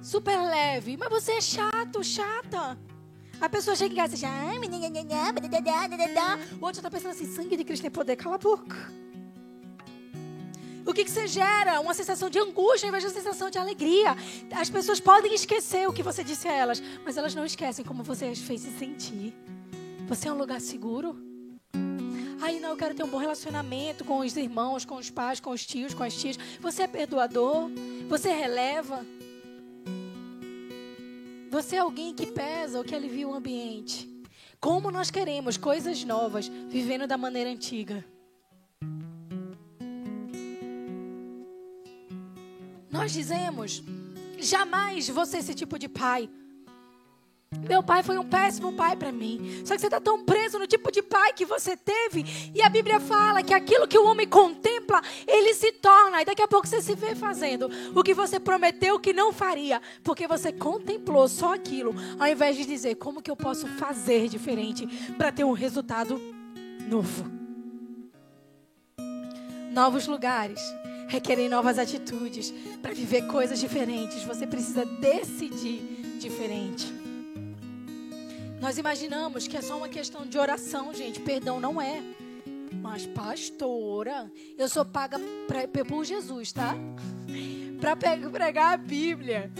super 0.02 0.38
leve. 0.38 0.98
Mas 0.98 1.10
você 1.10 1.34
é 1.34 1.42
chato, 1.42 2.04
chata. 2.04 2.78
A 3.40 3.48
pessoa 3.48 3.76
chega 3.76 3.94
em 3.94 3.98
casa 3.98 4.16
e 4.16 4.18
já, 4.18 4.30
o 6.60 6.66
outro 6.66 6.80
está 6.80 6.90
pensando 6.90 7.12
assim, 7.12 7.28
sangue 7.28 7.56
de 7.56 7.64
Cristo 7.64 7.84
tem 7.84 7.92
poder, 7.92 8.16
cala 8.16 8.36
a 8.36 8.40
boca. 8.40 8.92
O 10.86 10.94
que, 10.94 11.04
que 11.04 11.12
você 11.12 11.28
gera? 11.28 11.82
Uma 11.82 11.94
sensação 11.94 12.30
de 12.30 12.40
angústia 12.40 12.88
em 12.88 12.92
vez 12.92 13.04
de 13.04 13.10
uma 13.10 13.14
sensação 13.14 13.50
de 13.50 13.58
alegria. 13.60 14.16
As 14.52 14.70
pessoas 14.70 15.02
podem 15.02 15.34
esquecer 15.34 15.88
o 15.88 15.92
que 15.92 16.02
você 16.02 16.24
disse 16.24 16.48
a 16.48 16.54
elas, 16.54 16.82
mas 17.04 17.18
elas 17.18 17.36
não 17.36 17.46
esquecem 17.46 17.84
como 17.84 18.04
você 18.04 18.26
as 18.26 18.40
fez 18.40 18.62
se 18.62 18.72
sentir. 18.72 19.36
Você 20.08 20.30
é 20.30 20.32
um 20.32 20.38
lugar 20.38 20.62
seguro? 20.62 21.27
Aí 22.42 22.60
não, 22.60 22.70
eu 22.70 22.78
quero 22.78 22.94
ter 22.94 23.04
um 23.04 23.10
bom 23.10 23.18
relacionamento 23.18 24.06
com 24.06 24.20
os 24.20 24.38
irmãos, 24.38 24.86
com 24.86 24.96
os 24.96 25.10
pais, 25.10 25.40
com 25.40 25.52
os 25.52 25.66
tios, 25.66 25.94
com 25.94 26.04
as 26.04 26.14
tias. 26.16 26.38
Você 26.60 26.84
é 26.84 26.88
perdoador? 26.88 27.70
Você 28.08 28.32
releva? 28.32 29.06
Você 31.50 31.78
é 31.78 31.80
alguém 31.80 32.14
que 32.14 32.28
pesa 32.28 32.78
ou 32.78 32.84
que 32.84 32.94
alivia 32.94 33.28
o 33.28 33.34
ambiente? 33.34 34.08
Como 34.60 34.92
nós 34.92 35.10
queremos 35.10 35.58
coisas 35.58 36.04
novas 36.04 36.48
vivendo 36.48 37.08
da 37.08 37.18
maneira 37.18 37.50
antiga? 37.50 38.06
Nós 42.90 43.12
dizemos, 43.12 43.84
jamais 44.40 45.10
vou 45.10 45.26
ser 45.26 45.38
esse 45.38 45.54
tipo 45.54 45.78
de 45.80 45.88
pai. 45.88 46.30
Meu 47.52 47.82
pai 47.82 48.04
foi 48.04 48.18
um 48.18 48.28
péssimo 48.28 48.74
pai 48.74 48.98
para 48.98 49.10
mim. 49.10 49.62
Só 49.64 49.74
que 49.74 49.80
você 49.80 49.88
está 49.88 50.02
tão 50.02 50.26
preso 50.26 50.60
no 50.60 50.68
tipo 50.68 50.92
de 50.92 51.02
pai 51.02 51.32
que 51.32 51.46
você 51.46 51.78
teve. 51.78 52.52
E 52.54 52.62
a 52.62 52.68
Bíblia 52.68 53.00
fala 53.00 53.42
que 53.42 53.54
aquilo 53.54 53.88
que 53.88 53.98
o 53.98 54.06
homem 54.06 54.28
contempla, 54.28 55.02
ele 55.26 55.54
se 55.54 55.72
torna. 55.72 56.22
E 56.22 56.26
daqui 56.26 56.42
a 56.42 56.48
pouco 56.48 56.68
você 56.68 56.82
se 56.82 56.94
vê 56.94 57.16
fazendo 57.16 57.70
o 57.96 58.04
que 58.04 58.14
você 58.14 58.38
prometeu 58.38 59.00
que 59.00 59.14
não 59.14 59.32
faria. 59.32 59.82
Porque 60.04 60.28
você 60.28 60.52
contemplou 60.52 61.30
só 61.30 61.54
aquilo. 61.54 61.96
Ao 62.20 62.28
invés 62.28 62.58
de 62.58 62.66
dizer 62.66 62.96
como 62.96 63.22
que 63.22 63.32
eu 63.32 63.36
posso 63.36 63.66
fazer 63.66 64.28
diferente 64.28 64.86
para 65.18 65.32
ter 65.32 65.46
um 65.46 65.54
resultado 65.54 66.22
novo. 66.90 67.32
Novos 69.72 70.06
lugares 70.06 70.60
requerem 71.08 71.48
novas 71.48 71.80
atitudes. 71.80 72.54
Para 72.82 72.94
viver 72.94 73.26
coisas 73.28 73.58
diferentes, 73.58 74.22
você 74.24 74.46
precisa 74.46 74.86
decidir 74.86 76.18
diferente. 76.20 76.97
Nós 78.60 78.78
imaginamos 78.78 79.48
que 79.48 79.56
é 79.56 79.62
só 79.62 79.78
uma 79.78 79.90
questão 79.90 80.26
de 80.26 80.38
oração, 80.38 80.94
gente. 80.94 81.20
Perdão 81.20 81.60
não 81.60 81.82
é. 81.82 82.02
Mas, 82.82 83.06
pastora, 83.06 84.32
eu 84.58 84.68
sou 84.68 84.84
paga 84.84 85.20
pra, 85.48 85.68
por 85.86 86.04
Jesus, 86.04 86.52
tá? 86.52 86.76
para 87.80 87.96
pregar 87.96 88.74
a 88.74 88.78
Bíblia. 88.78 89.52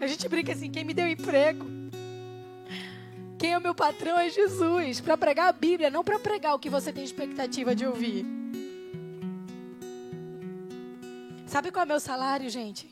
A 0.00 0.06
gente 0.06 0.28
brinca 0.28 0.52
assim: 0.52 0.70
quem 0.70 0.84
me 0.84 0.92
deu 0.94 1.08
emprego? 1.08 1.64
Quem 3.38 3.52
é 3.52 3.58
o 3.58 3.60
meu 3.60 3.74
patrão 3.74 4.18
é 4.18 4.30
Jesus. 4.30 5.00
Para 5.00 5.16
pregar 5.16 5.48
a 5.48 5.52
Bíblia, 5.52 5.90
não 5.90 6.04
para 6.04 6.18
pregar 6.18 6.54
o 6.54 6.58
que 6.58 6.70
você 6.70 6.92
tem 6.92 7.04
expectativa 7.04 7.74
de 7.74 7.86
ouvir. 7.86 8.24
Sabe 11.46 11.70
qual 11.70 11.82
é 11.82 11.84
o 11.84 11.88
meu 11.88 12.00
salário, 12.00 12.48
gente? 12.48 12.88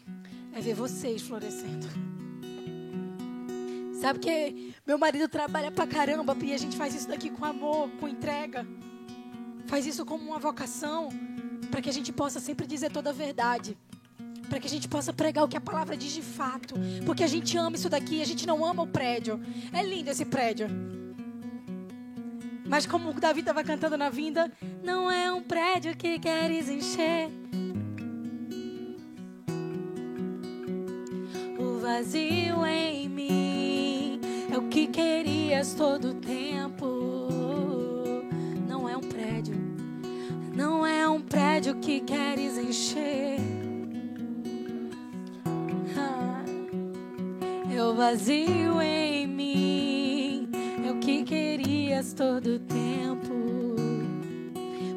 É 0.52 0.60
ver 0.60 0.74
vocês 0.74 1.22
florescendo. 1.22 2.09
Sabe 4.00 4.18
que 4.18 4.74
meu 4.86 4.96
marido 4.96 5.28
trabalha 5.28 5.70
pra 5.70 5.86
caramba 5.86 6.34
e 6.42 6.54
a 6.54 6.58
gente 6.58 6.74
faz 6.74 6.94
isso 6.94 7.06
daqui 7.06 7.28
com 7.28 7.44
amor, 7.44 7.90
com 8.00 8.08
entrega. 8.08 8.66
Faz 9.66 9.84
isso 9.84 10.06
como 10.06 10.24
uma 10.24 10.38
vocação, 10.38 11.10
para 11.70 11.82
que 11.82 11.90
a 11.90 11.92
gente 11.92 12.10
possa 12.10 12.40
sempre 12.40 12.66
dizer 12.66 12.90
toda 12.90 13.10
a 13.10 13.12
verdade. 13.12 13.76
Para 14.48 14.58
que 14.58 14.66
a 14.66 14.70
gente 14.70 14.88
possa 14.88 15.12
pregar 15.12 15.44
o 15.44 15.48
que 15.48 15.56
a 15.56 15.60
palavra 15.60 15.98
diz 15.98 16.12
de 16.12 16.22
fato. 16.22 16.74
Porque 17.04 17.22
a 17.22 17.26
gente 17.26 17.58
ama 17.58 17.76
isso 17.76 17.90
daqui, 17.90 18.22
a 18.22 18.24
gente 18.24 18.46
não 18.46 18.64
ama 18.64 18.84
o 18.84 18.86
prédio. 18.86 19.38
É 19.70 19.82
lindo 19.82 20.08
esse 20.08 20.24
prédio. 20.24 20.68
Mas 22.66 22.86
como 22.86 23.10
o 23.10 23.12
Davi 23.12 23.40
estava 23.40 23.62
cantando 23.62 23.98
na 23.98 24.08
vinda, 24.08 24.50
não 24.82 25.10
é 25.10 25.30
um 25.30 25.42
prédio 25.42 25.94
que 25.94 26.18
queres 26.18 26.70
encher. 26.70 27.30
vazio 31.80 32.64
em 32.66 32.99
o 32.99 32.99
que 34.70 34.86
querias 34.86 35.74
todo 35.74 36.10
o 36.10 36.14
tempo. 36.14 36.86
Não 38.68 38.88
é 38.88 38.96
um 38.96 39.00
prédio, 39.00 39.56
não 40.54 40.86
é 40.86 41.08
um 41.08 41.20
prédio 41.20 41.74
que 41.76 42.00
queres 42.00 42.56
encher. 42.56 43.38
Ah, 45.96 46.44
é 47.68 47.82
o 47.82 47.94
vazio 47.94 48.80
em 48.80 49.26
mim 49.26 50.48
é 50.86 50.92
o 50.92 51.00
que 51.00 51.24
querias 51.24 52.12
todo 52.12 52.54
o 52.54 52.58
tempo 52.60 53.19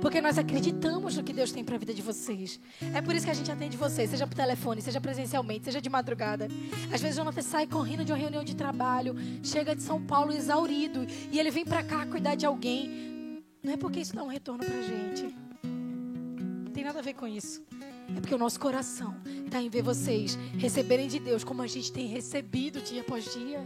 porque 0.04 0.20
nós 0.20 0.38
acreditamos 0.38 1.16
no 1.16 1.24
que 1.24 1.32
Deus 1.32 1.50
tem 1.50 1.64
para 1.64 1.76
a 1.76 1.78
vida 1.78 1.94
de 1.94 2.02
vocês. 2.02 2.60
É 2.94 3.02
por 3.02 3.16
isso 3.16 3.26
que 3.26 3.32
a 3.32 3.34
gente 3.34 3.50
atende 3.50 3.78
vocês, 3.78 4.10
seja 4.10 4.28
por 4.28 4.36
telefone, 4.36 4.82
seja 4.82 5.00
presencialmente, 5.00 5.64
seja 5.64 5.80
de 5.80 5.90
madrugada. 5.90 6.50
Às 6.92 7.00
vezes 7.00 7.16
o 7.16 7.22
Jonathan 7.22 7.42
sai 7.42 7.66
correndo 7.66 8.04
de 8.04 8.12
uma 8.12 8.18
reunião 8.18 8.44
de 8.44 8.54
trabalho, 8.54 9.16
chega 9.42 9.74
de 9.74 9.82
São 9.82 10.06
Paulo 10.06 10.34
exaurido 10.34 11.08
e 11.32 11.40
ele 11.40 11.50
vem 11.50 11.64
para 11.64 11.82
cá 11.82 12.06
cuidar 12.06 12.36
de 12.36 12.46
alguém. 12.46 13.42
Não 13.64 13.72
é 13.72 13.78
porque 13.78 14.02
isso 14.02 14.14
dá 14.14 14.22
um 14.26 14.28
retorno 14.28 14.66
para 14.66 14.78
a 14.78 14.82
gente. 14.82 15.34
Não 15.64 16.72
tem 16.74 16.84
nada 16.84 17.00
a 17.00 17.02
ver 17.02 17.14
com 17.14 17.26
isso. 17.26 17.64
É 18.10 18.20
porque 18.20 18.36
o 18.36 18.38
nosso 18.38 18.60
coração 18.60 19.16
está 19.46 19.62
em 19.62 19.70
ver 19.70 19.84
vocês 19.84 20.38
receberem 20.58 21.08
de 21.08 21.18
Deus 21.18 21.46
como 21.46 21.62
a 21.62 21.68
gente 21.68 21.94
tem 21.94 22.08
recebido 22.08 22.82
dia 22.82 23.00
após 23.00 23.24
dia. 23.34 23.66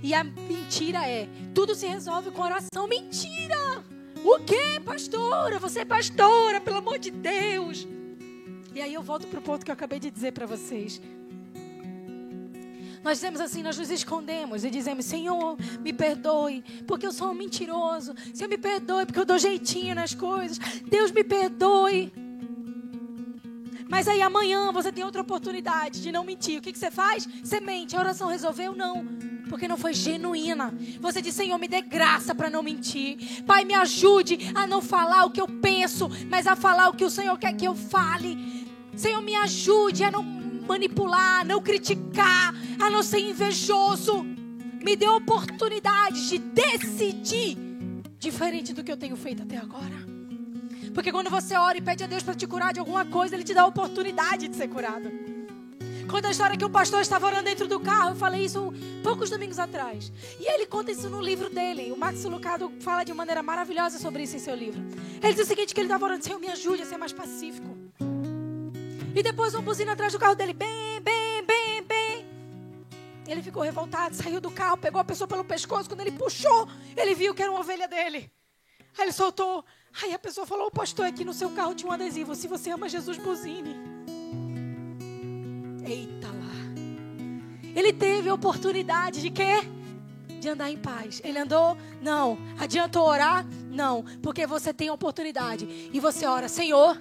E 0.00 0.14
a 0.14 0.22
mentira 0.22 1.08
é: 1.08 1.28
tudo 1.52 1.74
se 1.74 1.88
resolve 1.88 2.30
com 2.30 2.42
oração. 2.42 2.86
Mentira! 2.86 3.95
O 4.26 4.40
que, 4.40 4.80
pastora? 4.80 5.56
Você 5.60 5.80
é 5.80 5.84
pastora, 5.84 6.60
pelo 6.60 6.78
amor 6.78 6.98
de 6.98 7.12
Deus. 7.12 7.86
E 8.74 8.80
aí 8.80 8.92
eu 8.92 9.00
volto 9.00 9.28
para 9.28 9.38
o 9.38 9.42
ponto 9.42 9.64
que 9.64 9.70
eu 9.70 9.72
acabei 9.72 10.00
de 10.00 10.10
dizer 10.10 10.32
para 10.32 10.44
vocês. 10.44 11.00
Nós 13.04 13.18
dizemos 13.18 13.40
assim, 13.40 13.62
nós 13.62 13.78
nos 13.78 13.88
escondemos 13.88 14.64
e 14.64 14.68
dizemos: 14.68 15.04
Senhor, 15.04 15.56
me 15.80 15.92
perdoe, 15.92 16.64
porque 16.88 17.06
eu 17.06 17.12
sou 17.12 17.30
um 17.30 17.34
mentiroso. 17.34 18.16
Senhor, 18.34 18.48
me 18.48 18.58
perdoe, 18.58 19.06
porque 19.06 19.20
eu 19.20 19.24
dou 19.24 19.38
jeitinho 19.38 19.94
nas 19.94 20.12
coisas. 20.12 20.58
Deus, 20.90 21.12
me 21.12 21.22
perdoe. 21.22 22.12
Mas 23.88 24.08
aí 24.08 24.20
amanhã 24.20 24.72
você 24.72 24.90
tem 24.90 25.04
outra 25.04 25.22
oportunidade 25.22 26.02
de 26.02 26.10
não 26.10 26.24
mentir. 26.24 26.58
O 26.58 26.62
que, 26.62 26.72
que 26.72 26.78
você 26.80 26.90
faz? 26.90 27.28
Você 27.44 27.60
mente. 27.60 27.94
A 27.94 28.00
oração 28.00 28.28
resolveu? 28.28 28.74
Não 28.74 29.25
porque 29.48 29.68
não 29.68 29.76
foi 29.76 29.94
genuína. 29.94 30.74
Você 31.00 31.22
diz, 31.22 31.34
Senhor, 31.34 31.58
me 31.58 31.68
dê 31.68 31.80
graça 31.80 32.34
para 32.34 32.50
não 32.50 32.62
mentir. 32.62 33.42
Pai, 33.44 33.64
me 33.64 33.74
ajude 33.74 34.50
a 34.54 34.66
não 34.66 34.82
falar 34.82 35.24
o 35.24 35.30
que 35.30 35.40
eu 35.40 35.48
penso, 35.48 36.08
mas 36.28 36.46
a 36.46 36.56
falar 36.56 36.88
o 36.88 36.94
que 36.94 37.04
o 37.04 37.10
Senhor 37.10 37.38
quer 37.38 37.52
que 37.54 37.64
eu 37.64 37.74
fale. 37.74 38.66
Senhor, 38.96 39.22
me 39.22 39.34
ajude 39.36 40.04
a 40.04 40.10
não 40.10 40.22
manipular, 40.22 41.40
a 41.40 41.44
não 41.44 41.62
criticar, 41.62 42.54
a 42.80 42.90
não 42.90 43.02
ser 43.02 43.20
invejoso. 43.20 44.24
Me 44.82 44.96
dê 44.96 45.08
oportunidade 45.08 46.28
de 46.28 46.38
decidir 46.38 47.56
diferente 48.18 48.72
do 48.72 48.82
que 48.82 48.90
eu 48.90 48.96
tenho 48.96 49.16
feito 49.16 49.42
até 49.42 49.56
agora. 49.56 50.06
Porque 50.92 51.12
quando 51.12 51.28
você 51.28 51.54
ora 51.56 51.76
e 51.76 51.82
pede 51.82 52.02
a 52.02 52.06
Deus 52.06 52.22
para 52.22 52.34
te 52.34 52.46
curar 52.46 52.72
de 52.72 52.80
alguma 52.80 53.04
coisa, 53.04 53.34
Ele 53.34 53.44
te 53.44 53.52
dá 53.52 53.62
a 53.62 53.66
oportunidade 53.66 54.48
de 54.48 54.56
ser 54.56 54.68
curado. 54.68 55.35
Conta 56.16 56.28
a 56.28 56.30
história 56.30 56.56
que 56.56 56.64
o 56.64 56.70
pastor 56.70 57.02
estava 57.02 57.26
orando 57.26 57.42
dentro 57.42 57.68
do 57.68 57.78
carro. 57.78 58.12
Eu 58.12 58.16
falei 58.16 58.42
isso 58.42 58.72
poucos 59.02 59.28
domingos 59.28 59.58
atrás. 59.58 60.10
E 60.40 60.50
ele 60.50 60.64
conta 60.64 60.90
isso 60.90 61.10
no 61.10 61.20
livro 61.20 61.50
dele. 61.50 61.92
O 61.92 61.96
Max 61.98 62.24
Lucado 62.24 62.72
fala 62.80 63.04
de 63.04 63.12
maneira 63.12 63.42
maravilhosa 63.42 63.98
sobre 63.98 64.22
isso 64.22 64.34
em 64.34 64.38
seu 64.38 64.54
livro. 64.54 64.80
Ele 65.22 65.34
diz 65.34 65.44
o 65.44 65.46
seguinte: 65.46 65.74
que 65.74 65.80
ele 65.80 65.88
estava 65.88 66.06
orando, 66.06 66.24
Senhor, 66.24 66.38
me 66.38 66.48
ajude 66.48 66.84
a 66.84 66.86
ser 66.86 66.96
mais 66.96 67.12
pacífico. 67.12 67.68
E 69.14 69.22
depois 69.22 69.52
uma 69.52 69.60
buzina 69.60 69.92
atrás 69.92 70.10
do 70.14 70.18
carro 70.18 70.34
dele, 70.34 70.54
bem, 70.54 71.02
bem, 71.02 71.44
bem, 71.44 71.82
bem. 71.82 72.26
Ele 73.28 73.42
ficou 73.42 73.62
revoltado, 73.62 74.16
saiu 74.16 74.40
do 74.40 74.50
carro, 74.50 74.78
pegou 74.78 74.98
a 75.02 75.04
pessoa 75.04 75.28
pelo 75.28 75.44
pescoço. 75.44 75.86
Quando 75.86 76.00
ele 76.00 76.12
puxou, 76.12 76.66
ele 76.96 77.14
viu 77.14 77.34
que 77.34 77.42
era 77.42 77.50
uma 77.50 77.60
ovelha 77.60 77.86
dele. 77.86 78.32
Aí 78.96 79.04
ele 79.04 79.12
soltou. 79.12 79.62
Aí 80.02 80.14
a 80.14 80.18
pessoa 80.18 80.46
falou: 80.46 80.68
O 80.68 80.70
pastor, 80.70 81.04
aqui 81.04 81.26
no 81.26 81.34
seu 81.34 81.50
carro 81.50 81.74
tinha 81.74 81.90
um 81.90 81.92
adesivo. 81.92 82.34
Se 82.34 82.48
você 82.48 82.70
ama 82.70 82.88
Jesus, 82.88 83.18
buzine. 83.18 83.95
Eita 85.86 86.26
lá. 86.26 86.56
Ele 87.74 87.92
teve 87.92 88.28
a 88.28 88.34
oportunidade 88.34 89.20
de 89.20 89.30
quê? 89.30 89.60
De 90.40 90.48
andar 90.48 90.70
em 90.70 90.76
paz. 90.76 91.20
Ele 91.22 91.38
andou? 91.38 91.76
Não. 92.02 92.38
Adiantou 92.58 93.06
orar? 93.06 93.46
Não. 93.70 94.04
Porque 94.22 94.46
você 94.46 94.74
tem 94.74 94.88
a 94.88 94.92
oportunidade. 94.92 95.90
E 95.92 96.00
você 96.00 96.26
ora, 96.26 96.48
Senhor, 96.48 97.00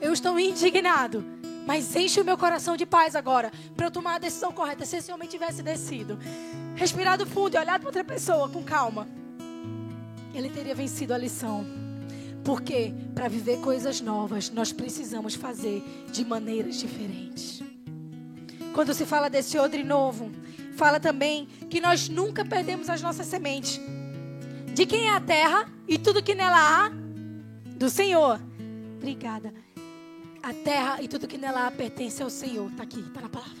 eu 0.00 0.12
estou 0.12 0.38
indignado. 0.38 1.24
Mas 1.66 1.96
enche 1.96 2.20
o 2.20 2.24
meu 2.24 2.36
coração 2.36 2.76
de 2.76 2.84
paz 2.84 3.16
agora. 3.16 3.50
Para 3.76 3.86
eu 3.86 3.90
tomar 3.90 4.16
a 4.16 4.18
decisão 4.18 4.52
correta. 4.52 4.84
Se 4.84 4.96
esse 4.96 5.10
homem 5.10 5.28
tivesse 5.28 5.62
descido, 5.62 6.18
respirado 6.74 7.26
fundo 7.26 7.54
e 7.54 7.58
olhado 7.58 7.80
para 7.80 7.88
outra 7.88 8.04
pessoa 8.04 8.48
com 8.48 8.62
calma, 8.62 9.08
ele 10.34 10.50
teria 10.50 10.74
vencido 10.74 11.14
a 11.14 11.18
lição. 11.18 11.64
Porque 12.44 12.92
para 13.14 13.26
viver 13.26 13.60
coisas 13.60 14.00
novas, 14.00 14.50
nós 14.50 14.72
precisamos 14.72 15.34
fazer 15.34 15.82
de 16.12 16.24
maneiras 16.24 16.76
diferentes. 16.76 17.65
Quando 18.76 18.92
se 18.92 19.06
fala 19.06 19.30
desse 19.30 19.56
odre 19.56 19.82
novo, 19.82 20.30
fala 20.76 21.00
também 21.00 21.46
que 21.70 21.80
nós 21.80 22.10
nunca 22.10 22.44
perdemos 22.44 22.90
as 22.90 23.00
nossas 23.00 23.26
sementes. 23.26 23.80
De 24.74 24.84
quem 24.84 25.08
é 25.08 25.14
a 25.14 25.20
terra 25.20 25.66
e 25.88 25.96
tudo 25.96 26.22
que 26.22 26.34
nela 26.34 26.58
há? 26.58 26.90
Do 27.74 27.88
Senhor. 27.88 28.38
Obrigada. 28.98 29.54
A 30.42 30.52
terra 30.52 30.98
e 31.00 31.08
tudo 31.08 31.26
que 31.26 31.38
nela 31.38 31.66
há 31.66 31.70
pertence 31.70 32.22
ao 32.22 32.28
Senhor. 32.28 32.70
Está 32.70 32.82
aqui, 32.82 33.00
está 33.00 33.22
na 33.22 33.30
palavra. 33.30 33.56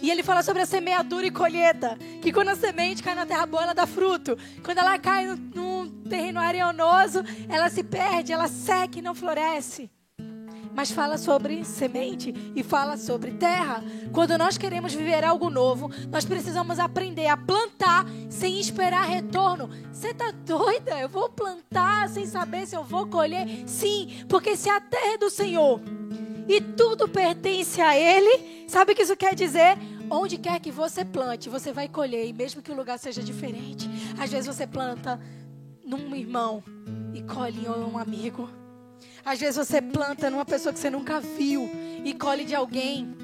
E 0.00 0.10
ele 0.10 0.22
fala 0.22 0.42
sobre 0.42 0.62
a 0.62 0.66
semeadura 0.66 1.26
e 1.26 1.30
colheita. 1.30 1.98
Que 2.22 2.32
quando 2.32 2.48
a 2.48 2.56
semente 2.56 3.02
cai 3.02 3.14
na 3.14 3.26
terra 3.26 3.44
boa, 3.44 3.62
ela 3.62 3.74
dá 3.74 3.86
fruto. 3.86 4.38
Quando 4.64 4.78
ela 4.78 4.98
cai 4.98 5.26
num 5.54 5.86
terreno 6.08 6.40
arenoso, 6.40 7.22
ela 7.46 7.68
se 7.68 7.84
perde, 7.84 8.32
ela 8.32 8.48
seca 8.48 8.98
e 8.98 9.02
não 9.02 9.14
floresce 9.14 9.90
mas 10.78 10.92
fala 10.92 11.18
sobre 11.18 11.64
semente 11.64 12.32
e 12.54 12.62
fala 12.62 12.96
sobre 12.96 13.32
terra. 13.32 13.82
Quando 14.12 14.38
nós 14.38 14.56
queremos 14.56 14.94
viver 14.94 15.24
algo 15.24 15.50
novo, 15.50 15.90
nós 16.08 16.24
precisamos 16.24 16.78
aprender 16.78 17.26
a 17.26 17.36
plantar 17.36 18.06
sem 18.30 18.60
esperar 18.60 19.02
retorno. 19.02 19.68
Você 19.92 20.10
está 20.10 20.30
doida? 20.30 20.96
Eu 21.00 21.08
vou 21.08 21.28
plantar 21.30 22.08
sem 22.08 22.24
saber 22.26 22.64
se 22.64 22.76
eu 22.76 22.84
vou 22.84 23.08
colher? 23.08 23.44
Sim, 23.66 24.24
porque 24.28 24.56
se 24.56 24.70
a 24.70 24.80
terra 24.80 25.14
é 25.14 25.18
do 25.18 25.28
Senhor 25.28 25.80
e 26.46 26.60
tudo 26.60 27.08
pertence 27.08 27.80
a 27.80 27.98
Ele, 27.98 28.64
sabe 28.68 28.92
o 28.92 28.94
que 28.94 29.02
isso 29.02 29.16
quer 29.16 29.34
dizer? 29.34 29.76
Onde 30.08 30.38
quer 30.38 30.60
que 30.60 30.70
você 30.70 31.04
plante, 31.04 31.48
você 31.48 31.72
vai 31.72 31.88
colher, 31.88 32.24
e 32.24 32.32
mesmo 32.32 32.62
que 32.62 32.70
o 32.70 32.76
lugar 32.76 33.00
seja 33.00 33.20
diferente. 33.20 33.90
Às 34.16 34.30
vezes 34.30 34.46
você 34.46 34.64
planta 34.64 35.18
num 35.84 36.14
irmão 36.14 36.62
e 37.12 37.20
colhe 37.22 37.66
em 37.66 37.68
um 37.68 37.98
amigo. 37.98 38.48
Às 39.24 39.38
vezes 39.38 39.56
você 39.56 39.80
planta 39.80 40.30
numa 40.30 40.44
pessoa 40.44 40.72
que 40.72 40.78
você 40.78 40.90
nunca 40.90 41.20
viu 41.20 41.68
e 42.04 42.14
colhe 42.14 42.44
de 42.44 42.54
alguém 42.54 43.16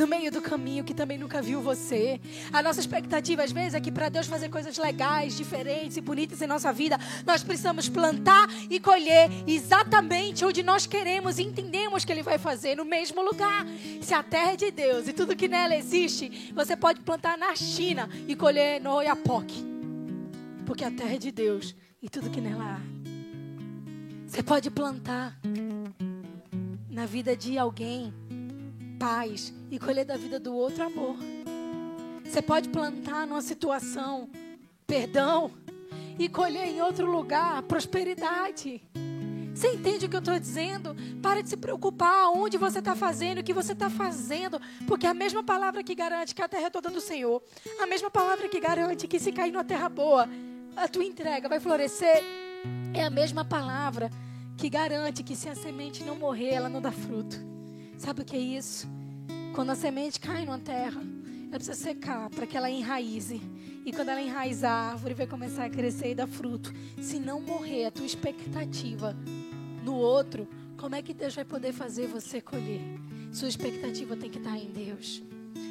no 0.00 0.06
meio 0.06 0.30
do 0.30 0.40
caminho 0.40 0.82
que 0.82 0.94
também 0.94 1.18
nunca 1.18 1.42
viu 1.42 1.60
você. 1.60 2.20
A 2.52 2.62
nossa 2.62 2.80
expectativa 2.80 3.42
às 3.42 3.52
vezes 3.52 3.74
é 3.74 3.80
que 3.80 3.92
para 3.92 4.08
Deus 4.08 4.26
fazer 4.26 4.48
coisas 4.48 4.78
legais, 4.78 5.36
diferentes 5.36 5.96
e 5.96 6.00
bonitas 6.00 6.40
em 6.40 6.46
nossa 6.46 6.72
vida, 6.72 6.98
nós 7.26 7.42
precisamos 7.42 7.88
plantar 7.88 8.48
e 8.70 8.80
colher 8.80 9.30
exatamente 9.46 10.44
onde 10.44 10.62
nós 10.62 10.86
queremos 10.86 11.38
e 11.38 11.42
entendemos 11.42 12.04
que 12.04 12.12
ele 12.12 12.22
vai 12.22 12.38
fazer 12.38 12.76
no 12.76 12.84
mesmo 12.84 13.22
lugar. 13.22 13.66
Se 14.00 14.14
a 14.14 14.22
terra 14.22 14.52
é 14.52 14.56
de 14.56 14.70
Deus 14.70 15.06
e 15.06 15.12
tudo 15.12 15.36
que 15.36 15.48
nela 15.48 15.76
existe, 15.76 16.50
você 16.54 16.74
pode 16.76 17.00
plantar 17.00 17.36
na 17.36 17.54
China 17.54 18.08
e 18.26 18.34
colher 18.34 18.80
no 18.80 18.94
Oiapoque. 18.94 19.66
Porque 20.64 20.84
a 20.84 20.90
terra 20.90 21.14
é 21.14 21.18
de 21.18 21.30
Deus 21.30 21.74
e 22.00 22.08
tudo 22.08 22.30
que 22.30 22.40
nela 22.40 22.78
há. 22.78 23.09
Você 24.30 24.44
pode 24.44 24.70
plantar 24.70 25.36
na 26.88 27.04
vida 27.04 27.36
de 27.36 27.58
alguém 27.58 28.14
paz 28.96 29.52
e 29.68 29.76
colher 29.76 30.04
da 30.04 30.16
vida 30.16 30.38
do 30.38 30.54
outro 30.54 30.84
amor. 30.84 31.16
Você 32.24 32.40
pode 32.40 32.68
plantar 32.68 33.26
numa 33.26 33.42
situação 33.42 34.30
perdão 34.86 35.50
e 36.16 36.28
colher 36.28 36.68
em 36.68 36.80
outro 36.80 37.10
lugar 37.10 37.60
prosperidade. 37.64 38.80
Você 39.52 39.72
entende 39.72 40.06
o 40.06 40.08
que 40.08 40.14
eu 40.14 40.20
estou 40.20 40.38
dizendo? 40.38 40.94
Para 41.20 41.42
de 41.42 41.48
se 41.48 41.56
preocupar 41.56 42.30
onde 42.30 42.56
você 42.56 42.78
está 42.78 42.94
fazendo, 42.94 43.38
o 43.40 43.44
que 43.44 43.52
você 43.52 43.72
está 43.72 43.90
fazendo, 43.90 44.60
porque 44.86 45.08
a 45.08 45.12
mesma 45.12 45.42
palavra 45.42 45.82
que 45.82 45.94
garante 45.94 46.36
que 46.36 46.42
a 46.42 46.48
terra 46.48 46.66
é 46.66 46.70
toda 46.70 46.88
do 46.88 47.00
Senhor, 47.00 47.42
a 47.80 47.86
mesma 47.86 48.12
palavra 48.12 48.48
que 48.48 48.60
garante 48.60 49.08
que 49.08 49.18
se 49.18 49.32
cair 49.32 49.50
numa 49.50 49.64
terra 49.64 49.88
boa, 49.88 50.28
a 50.76 50.86
tua 50.86 51.04
entrega 51.04 51.48
vai 51.48 51.58
florescer, 51.58 52.22
é 52.94 53.04
a 53.04 53.10
mesma 53.10 53.44
palavra 53.44 54.10
que 54.56 54.68
garante 54.68 55.22
que 55.22 55.34
se 55.34 55.48
a 55.48 55.54
semente 55.54 56.04
não 56.04 56.16
morrer, 56.16 56.50
ela 56.50 56.68
não 56.68 56.80
dá 56.80 56.92
fruto. 56.92 57.36
Sabe 57.96 58.22
o 58.22 58.24
que 58.24 58.36
é 58.36 58.40
isso? 58.40 58.86
Quando 59.54 59.70
a 59.70 59.74
semente 59.74 60.20
cai 60.20 60.44
numa 60.44 60.58
terra, 60.58 61.00
ela 61.48 61.58
precisa 61.58 61.74
secar 61.74 62.30
para 62.30 62.46
que 62.46 62.56
ela 62.56 62.70
enraize. 62.70 63.40
E 63.84 63.92
quando 63.92 64.10
ela 64.10 64.22
enraizar, 64.22 64.72
a 64.72 64.92
árvore 64.92 65.14
vai 65.14 65.26
começar 65.26 65.64
a 65.64 65.70
crescer 65.70 66.10
e 66.10 66.14
dar 66.14 66.26
fruto. 66.26 66.72
Se 67.00 67.18
não 67.18 67.40
morrer 67.40 67.86
a 67.86 67.90
tua 67.90 68.06
expectativa 68.06 69.16
no 69.82 69.94
outro, 69.94 70.46
como 70.76 70.94
é 70.94 71.02
que 71.02 71.12
Deus 71.12 71.34
vai 71.34 71.44
poder 71.44 71.72
fazer 71.72 72.06
você 72.06 72.40
colher? 72.40 72.80
Sua 73.32 73.48
expectativa 73.48 74.16
tem 74.16 74.30
que 74.30 74.38
estar 74.38 74.56
em 74.56 74.70
Deus. 74.70 75.22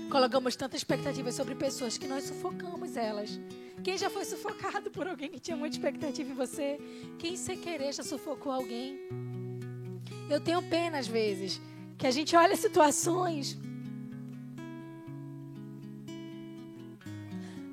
Colocamos 0.10 0.56
tanta 0.56 0.76
expectativa 0.76 1.32
sobre 1.32 1.56
pessoas 1.56 1.98
que 1.98 2.08
nós 2.08 2.24
sufocamos 2.24 2.98
elas. 2.98 3.40
Quem 3.84 3.98
já 3.98 4.10
foi 4.10 4.26
sufocado 4.26 4.92
por 4.92 5.08
alguém 5.08 5.30
que 5.30 5.40
tinha 5.40 5.56
muita 5.56 5.76
expectativa 5.76 6.30
em 6.30 6.36
você? 6.36 6.80
Quem 7.18 7.36
sem 7.36 7.58
querer 7.58 7.94
já 7.94 8.04
sufocou 8.04 8.52
alguém? 8.52 9.00
Eu 10.30 10.40
tenho 10.40 10.62
pena 10.62 11.00
às 11.00 11.08
vezes 11.08 11.62
que 11.98 12.06
a 12.06 12.12
gente 12.12 12.36
olha 12.36 12.56
situações 12.56 13.58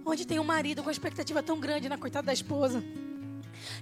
onde 0.04 0.24
tem 0.24 0.38
um 0.38 0.44
marido 0.44 0.82
com 0.82 0.90
expectativa 0.90 1.42
tão 1.42 1.58
grande 1.58 1.88
na 1.88 1.98
coitada 1.98 2.26
da 2.26 2.32
esposa. 2.32 2.82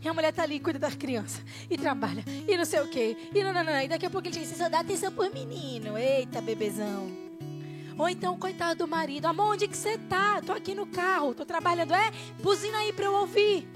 E 0.02 0.09
a 0.09 0.14
mulher 0.14 0.33
tá 0.33 0.43
ali, 0.43 0.59
cuida 0.59 0.78
das 0.78 0.95
crianças. 0.95 1.43
E 1.69 1.76
trabalha. 1.76 2.25
E 2.49 2.57
não 2.57 2.64
sei 2.64 2.81
o 2.81 2.88
quê. 2.88 3.16
E. 3.35 3.38
E 3.85 3.88
daqui 3.88 4.07
a 4.07 4.11
pouco 4.11 4.26
ele 4.26 4.38
diz, 4.38 4.57
só 4.57 4.69
dá 4.69 4.81
atenção 4.81 5.12
por 5.12 5.31
menino. 5.33 5.99
Eita, 5.99 6.40
bebezão. 6.40 7.24
Ou 7.96 8.08
então, 8.08 8.36
coitado 8.38 8.84
do 8.84 8.88
marido, 8.88 9.26
amor, 9.26 9.54
onde 9.54 9.68
que 9.68 9.76
você 9.76 9.96
tá? 9.96 10.42
Tô 10.42 10.52
aqui 10.52 10.74
no 10.74 10.86
carro, 10.86 11.34
tô 11.34 11.44
trabalhando. 11.44 11.94
É, 11.94 12.10
buzina 12.42 12.78
aí 12.78 12.92
para 12.92 13.04
eu 13.04 13.14
ouvir. 13.14 13.68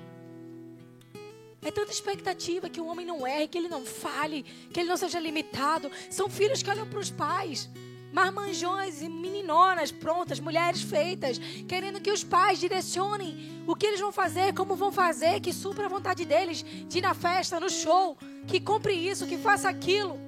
É 1.62 1.70
tanta 1.70 1.92
expectativa 1.92 2.68
que 2.68 2.80
o 2.80 2.86
homem 2.86 3.06
não 3.06 3.26
erre, 3.26 3.48
que 3.48 3.58
ele 3.58 3.68
não 3.68 3.84
fale, 3.84 4.42
que 4.72 4.80
ele 4.80 4.88
não 4.88 4.96
seja 4.96 5.20
limitado. 5.20 5.90
São 6.10 6.28
filhos 6.28 6.62
que 6.62 6.70
olham 6.70 6.86
para 6.86 6.98
os 6.98 7.10
pais. 7.10 7.68
Marmanjões 8.12 9.02
e 9.02 9.08
meninonas 9.08 9.92
prontas, 9.92 10.40
mulheres 10.40 10.82
feitas, 10.82 11.38
querendo 11.68 12.00
que 12.00 12.10
os 12.10 12.24
pais 12.24 12.58
direcionem 12.58 13.62
o 13.66 13.76
que 13.76 13.86
eles 13.86 14.00
vão 14.00 14.10
fazer, 14.10 14.54
como 14.54 14.74
vão 14.74 14.90
fazer, 14.90 15.40
que 15.40 15.52
supra 15.52 15.84
a 15.84 15.88
vontade 15.88 16.24
deles 16.24 16.64
de 16.88 16.98
ir 16.98 17.02
na 17.02 17.12
festa, 17.12 17.60
no 17.60 17.68
show, 17.68 18.16
que 18.46 18.58
compre 18.58 18.94
isso, 18.94 19.26
que 19.26 19.36
faça 19.36 19.68
aquilo. 19.68 20.18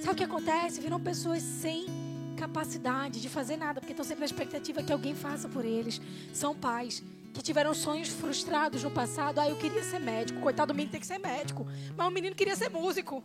Sabe 0.00 0.12
o 0.12 0.16
que 0.16 0.24
acontece? 0.24 0.80
Viram 0.80 1.00
pessoas 1.00 1.42
sem 1.42 2.05
capacidade 2.36 3.20
de 3.20 3.28
fazer 3.28 3.56
nada, 3.56 3.80
porque 3.80 3.92
estão 3.92 4.04
sempre 4.04 4.20
na 4.20 4.26
expectativa 4.26 4.82
que 4.82 4.92
alguém 4.92 5.14
faça 5.14 5.48
por 5.48 5.64
eles. 5.64 6.00
São 6.32 6.54
pais 6.54 7.02
que 7.32 7.42
tiveram 7.42 7.74
sonhos 7.74 8.08
frustrados 8.08 8.82
no 8.82 8.90
passado. 8.90 9.40
Ah, 9.40 9.48
eu 9.48 9.56
queria 9.56 9.82
ser 9.82 9.98
médico. 9.98 10.40
Coitado 10.40 10.72
do 10.72 10.76
menino 10.76 10.92
tem 10.92 11.00
que 11.00 11.06
ser 11.06 11.18
médico. 11.18 11.66
Mas 11.96 12.06
o 12.06 12.10
menino 12.10 12.36
queria 12.36 12.54
ser 12.54 12.70
músico. 12.70 13.22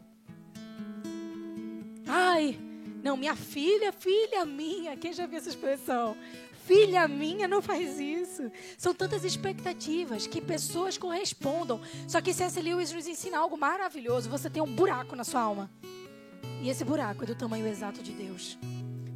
Ai, 2.08 2.60
não, 3.04 3.16
minha 3.16 3.36
filha, 3.36 3.92
filha 3.92 4.46
minha. 4.46 4.98
Quem 4.98 5.14
já 5.14 5.26
viu 5.26 5.38
essa 5.38 5.50
expressão? 5.50 6.18
Filha 6.66 7.08
minha 7.08 7.48
não 7.48 7.62
faz 7.62 8.00
isso. 8.00 8.52
São 8.78 8.94
tantas 8.94 9.24
expectativas 9.24 10.28
que 10.28 10.42
pessoas 10.42 10.98
correspondam. 10.98 11.82
Só 12.08 12.22
que 12.22 12.34
C.S. 12.34 12.62
Lewis 12.62 12.92
nos 12.92 13.08
ensina 13.08 13.40
algo 13.40 13.58
maravilhoso. 13.58 14.30
Você 14.30 14.50
tem 14.50 14.62
um 14.62 14.72
buraco 14.74 15.16
na 15.16 15.24
sua 15.24 15.42
alma. 15.42 15.70
E 16.62 16.70
esse 16.70 16.84
buraco 16.84 17.24
é 17.24 17.28
do 17.28 17.36
tamanho 17.36 17.66
exato 17.66 18.04
de 18.04 18.12
Deus. 18.12 18.58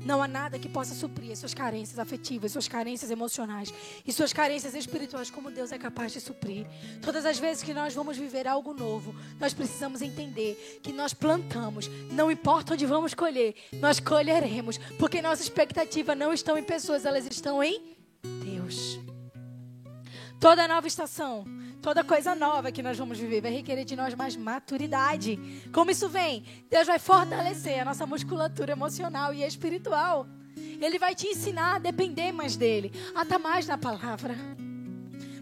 Não 0.05 0.21
há 0.21 0.27
nada 0.27 0.59
que 0.59 0.69
possa 0.69 0.93
suprir 0.93 1.31
as 1.31 1.39
suas 1.39 1.53
carências 1.53 1.97
afetivas, 1.97 2.51
suas 2.51 2.67
carências 2.67 3.09
emocionais 3.09 3.73
e 4.05 4.13
suas 4.13 4.31
carências 4.31 4.75
espirituais 4.75 5.31
como 5.31 5.49
Deus 5.49 5.71
é 5.71 5.79
capaz 5.79 6.13
de 6.13 6.21
suprir. 6.21 6.67
Todas 7.01 7.25
as 7.25 7.39
vezes 7.39 7.63
que 7.63 7.73
nós 7.73 7.93
vamos 7.95 8.15
viver 8.15 8.47
algo 8.47 8.73
novo, 8.73 9.15
nós 9.39 9.53
precisamos 9.53 10.03
entender 10.03 10.79
que 10.83 10.93
nós 10.93 11.13
plantamos, 11.13 11.89
não 12.11 12.29
importa 12.29 12.73
onde 12.73 12.85
vamos 12.85 13.15
colher, 13.15 13.55
nós 13.73 13.99
colheremos, 13.99 14.77
porque 14.99 15.21
nossa 15.21 15.41
expectativa 15.41 16.13
não 16.13 16.31
estão 16.31 16.55
em 16.55 16.63
pessoas, 16.63 17.03
elas 17.03 17.25
estão 17.25 17.63
em 17.63 17.81
Deus. 18.43 18.54
Toda 20.39 20.67
nova 20.67 20.87
estação 20.87 21.45
Toda 21.85 22.03
coisa 22.03 22.33
nova 22.33 22.71
que 22.71 22.81
nós 22.81 22.97
vamos 22.97 23.19
viver 23.19 23.41
vai 23.41 23.51
requerer 23.51 23.85
de 23.85 23.95
nós 23.95 24.15
mais 24.15 24.35
maturidade. 24.35 25.37
Como 25.71 25.91
isso 25.91 26.09
vem? 26.09 26.43
Deus 26.67 26.87
vai 26.87 26.97
fortalecer 26.97 27.79
a 27.79 27.85
nossa 27.85 28.07
musculatura 28.07 28.71
emocional 28.71 29.31
e 29.31 29.43
espiritual. 29.43 30.25
Ele 30.81 30.97
vai 30.97 31.13
te 31.13 31.27
ensinar 31.27 31.75
a 31.75 31.77
depender 31.77 32.31
mais 32.31 32.57
dele, 32.57 32.91
a 33.13 33.21
estar 33.21 33.37
mais 33.37 33.67
na 33.67 33.77
palavra. 33.77 34.35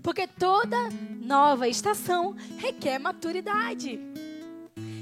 Porque 0.01 0.27
toda 0.27 0.75
nova 1.21 1.65
estação 1.69 2.35
requer 2.57 2.99
maturidade. 2.99 3.97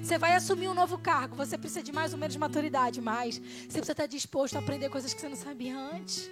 Você 0.03 0.19
vai 0.19 0.35
assumir 0.35 0.67
um 0.67 0.75
novo 0.75 0.99
cargo, 0.99 1.35
você 1.35 1.57
precisa 1.57 1.81
de 1.81 1.91
mais 1.91 2.13
ou 2.13 2.19
menos 2.19 2.35
maturidade, 2.35 3.01
mas 3.01 3.39
você 3.39 3.79
precisa 3.79 3.93
estar 3.93 4.05
disposto 4.05 4.57
a 4.57 4.59
aprender 4.59 4.89
coisas 4.89 5.11
que 5.11 5.19
você 5.19 5.27
não 5.27 5.35
sabia 5.35 5.75
antes. 5.75 6.29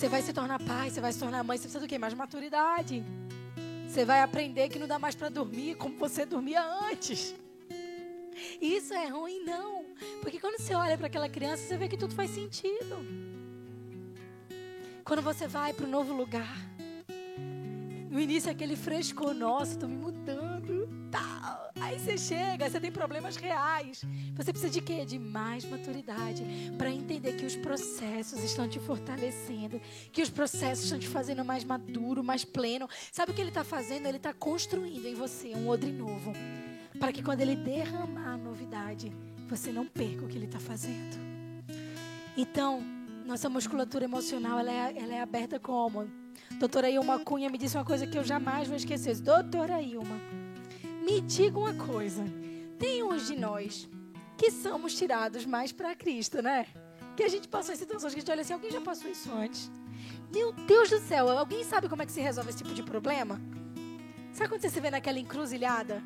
Você 0.00 0.08
vai 0.08 0.22
se 0.22 0.32
tornar 0.32 0.58
pai, 0.58 0.88
você 0.88 0.98
vai 0.98 1.12
se 1.12 1.18
tornar 1.18 1.44
mãe, 1.44 1.58
você 1.58 1.64
precisa 1.64 1.78
do 1.78 1.86
quê? 1.86 1.98
Mais 1.98 2.14
maturidade. 2.14 3.04
Você 3.86 4.02
vai 4.02 4.22
aprender 4.22 4.70
que 4.70 4.78
não 4.78 4.86
dá 4.86 4.98
mais 4.98 5.14
para 5.14 5.28
dormir 5.28 5.74
como 5.74 5.94
você 5.98 6.24
dormia 6.24 6.62
antes. 6.90 7.34
Isso 8.62 8.94
é 8.94 9.08
ruim, 9.08 9.44
não. 9.44 9.84
Porque 10.22 10.40
quando 10.40 10.58
você 10.58 10.74
olha 10.74 10.96
para 10.96 11.06
aquela 11.06 11.28
criança, 11.28 11.64
você 11.64 11.76
vê 11.76 11.86
que 11.86 11.98
tudo 11.98 12.14
faz 12.14 12.30
sentido. 12.30 12.96
Quando 15.04 15.20
você 15.20 15.46
vai 15.46 15.74
para 15.74 15.84
um 15.84 15.90
novo 15.90 16.14
lugar, 16.14 16.56
no 18.10 18.18
início 18.18 18.48
é 18.48 18.52
aquele 18.52 18.76
frescor, 18.76 19.34
nossa, 19.34 19.72
estou 19.72 19.86
me 19.86 19.96
mudando. 19.96 20.49
Aí 21.90 21.98
você 21.98 22.16
chega, 22.16 22.70
você 22.70 22.78
tem 22.78 22.92
problemas 22.92 23.34
reais. 23.34 24.04
Você 24.36 24.52
precisa 24.52 24.70
de 24.70 24.80
quê? 24.80 25.04
De 25.04 25.18
mais 25.18 25.64
maturidade 25.64 26.44
para 26.78 26.88
entender 26.88 27.32
que 27.32 27.44
os 27.44 27.56
processos 27.56 28.44
estão 28.44 28.68
te 28.68 28.78
fortalecendo, 28.78 29.80
que 30.12 30.22
os 30.22 30.30
processos 30.30 30.84
estão 30.84 31.00
te 31.00 31.08
fazendo 31.08 31.44
mais 31.44 31.64
maduro, 31.64 32.22
mais 32.22 32.44
pleno. 32.44 32.88
Sabe 33.10 33.32
o 33.32 33.34
que 33.34 33.40
ele 33.40 33.50
está 33.50 33.64
fazendo? 33.64 34.06
Ele 34.06 34.18
está 34.18 34.32
construindo 34.32 35.04
em 35.04 35.14
você 35.14 35.48
um 35.48 35.68
odre 35.68 35.90
novo, 35.90 36.32
para 37.00 37.12
que 37.12 37.24
quando 37.24 37.40
ele 37.40 37.56
derramar 37.56 38.34
a 38.34 38.36
novidade, 38.36 39.12
você 39.48 39.72
não 39.72 39.84
perca 39.84 40.24
o 40.24 40.28
que 40.28 40.38
ele 40.38 40.46
está 40.46 40.60
fazendo. 40.60 41.18
Então, 42.36 42.84
nossa 43.26 43.48
musculatura 43.48 44.04
emocional 44.04 44.60
ela 44.60 44.70
é, 44.70 44.96
ela 44.96 45.14
é 45.14 45.20
aberta 45.20 45.58
como? 45.58 46.08
Doutora 46.52 46.88
Ilma 46.88 47.18
Cunha 47.18 47.50
me 47.50 47.58
disse 47.58 47.76
uma 47.76 47.84
coisa 47.84 48.06
que 48.06 48.16
eu 48.16 48.22
jamais 48.22 48.68
vou 48.68 48.76
esquecer. 48.76 49.16
Doutora 49.16 49.82
Ilma 49.82 50.39
me 51.10 51.20
diga 51.20 51.58
uma 51.58 51.74
coisa: 51.74 52.22
tem 52.78 53.02
uns 53.02 53.26
de 53.26 53.34
nós 53.34 53.88
que 54.36 54.50
somos 54.50 54.94
tirados 54.94 55.44
mais 55.44 55.72
para 55.72 55.94
Cristo, 55.94 56.40
né? 56.40 56.66
Que 57.16 57.24
a 57.24 57.28
gente 57.28 57.48
passou 57.48 57.74
em 57.74 57.76
situações 57.76 58.14
que 58.14 58.20
a 58.20 58.22
gente 58.22 58.30
olha 58.30 58.42
assim: 58.42 58.52
alguém 58.52 58.70
já 58.70 58.80
passou 58.80 59.10
isso 59.10 59.30
antes? 59.32 59.70
Meu 60.32 60.52
Deus 60.52 60.88
do 60.88 61.00
céu, 61.00 61.28
alguém 61.28 61.64
sabe 61.64 61.88
como 61.88 62.02
é 62.02 62.06
que 62.06 62.12
se 62.12 62.20
resolve 62.20 62.50
esse 62.50 62.58
tipo 62.58 62.72
de 62.72 62.82
problema? 62.82 63.40
Sabe 64.32 64.48
quando 64.48 64.62
você 64.62 64.70
se 64.70 64.80
vê 64.80 64.90
naquela 64.90 65.18
encruzilhada? 65.18 66.00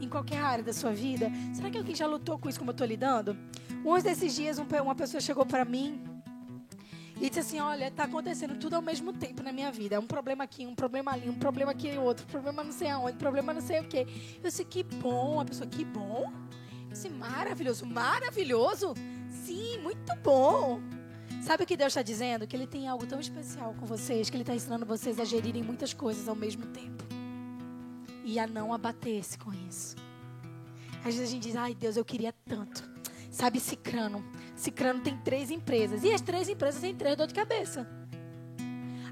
Em 0.00 0.08
qualquer 0.08 0.38
área 0.38 0.62
da 0.62 0.72
sua 0.72 0.92
vida? 0.92 1.30
Será 1.54 1.70
que 1.70 1.78
alguém 1.78 1.94
já 1.94 2.06
lutou 2.06 2.38
com 2.38 2.48
isso 2.48 2.58
como 2.58 2.70
eu 2.70 2.74
estou 2.74 2.86
lidando? 2.86 3.36
Um 3.84 3.98
desses 4.00 4.34
dias, 4.34 4.58
uma 4.58 4.94
pessoa 4.94 5.20
chegou 5.20 5.46
para 5.46 5.64
mim 5.64 6.02
e 7.20 7.28
disse 7.28 7.40
assim: 7.40 7.60
Olha, 7.60 7.88
está 7.88 8.04
acontecendo 8.04 8.58
tudo 8.58 8.74
ao 8.74 8.82
mesmo 8.82 9.12
tempo 9.12 9.42
na 9.42 9.52
minha 9.52 9.70
vida. 9.70 9.98
Um 10.00 10.06
problema 10.06 10.44
aqui, 10.44 10.66
um 10.66 10.74
problema 10.74 11.12
ali, 11.12 11.28
um 11.28 11.38
problema 11.38 11.70
aqui, 11.72 11.96
outro, 11.96 12.26
problema 12.26 12.64
não 12.64 12.72
sei 12.72 12.90
aonde, 12.90 13.16
problema 13.16 13.54
não 13.54 13.60
sei 13.60 13.80
o 13.80 13.84
quê. 13.84 14.06
Eu 14.36 14.50
disse: 14.50 14.64
Que 14.64 14.82
bom. 14.82 15.40
A 15.40 15.44
pessoa: 15.44 15.66
Que 15.66 15.84
bom. 15.84 16.32
Eu 16.86 16.92
disse: 16.92 17.08
Maravilhoso, 17.08 17.86
maravilhoso. 17.86 18.94
Sim, 19.30 19.78
muito 19.78 20.14
bom. 20.22 20.80
Sabe 21.42 21.64
o 21.64 21.66
que 21.66 21.76
Deus 21.76 21.88
está 21.88 22.02
dizendo? 22.02 22.46
Que 22.46 22.56
Ele 22.56 22.66
tem 22.66 22.88
algo 22.88 23.06
tão 23.06 23.20
especial 23.20 23.74
com 23.74 23.84
vocês, 23.84 24.30
que 24.30 24.36
Ele 24.36 24.42
está 24.42 24.54
ensinando 24.54 24.86
vocês 24.86 25.20
a 25.20 25.24
gerirem 25.24 25.62
muitas 25.62 25.92
coisas 25.92 26.26
ao 26.26 26.34
mesmo 26.34 26.66
tempo. 26.66 27.04
E 28.24 28.38
a 28.38 28.46
não 28.46 28.72
abater-se 28.72 29.38
com 29.38 29.52
isso. 29.68 29.94
Às 31.00 31.14
vezes 31.14 31.28
a 31.28 31.32
gente 31.32 31.42
diz, 31.42 31.54
ai 31.54 31.74
Deus, 31.74 31.98
eu 31.98 32.04
queria 32.04 32.34
tanto. 32.46 32.82
Sabe, 33.30 33.60
Cicrano. 33.60 34.24
Cicrano 34.54 35.00
tem 35.00 35.16
três 35.18 35.50
empresas. 35.50 36.04
E 36.04 36.12
as 36.12 36.20
três 36.20 36.48
empresas 36.48 36.80
têm 36.80 36.94
três 36.94 37.16
dor 37.16 37.26
de 37.26 37.34
cabeça. 37.34 37.86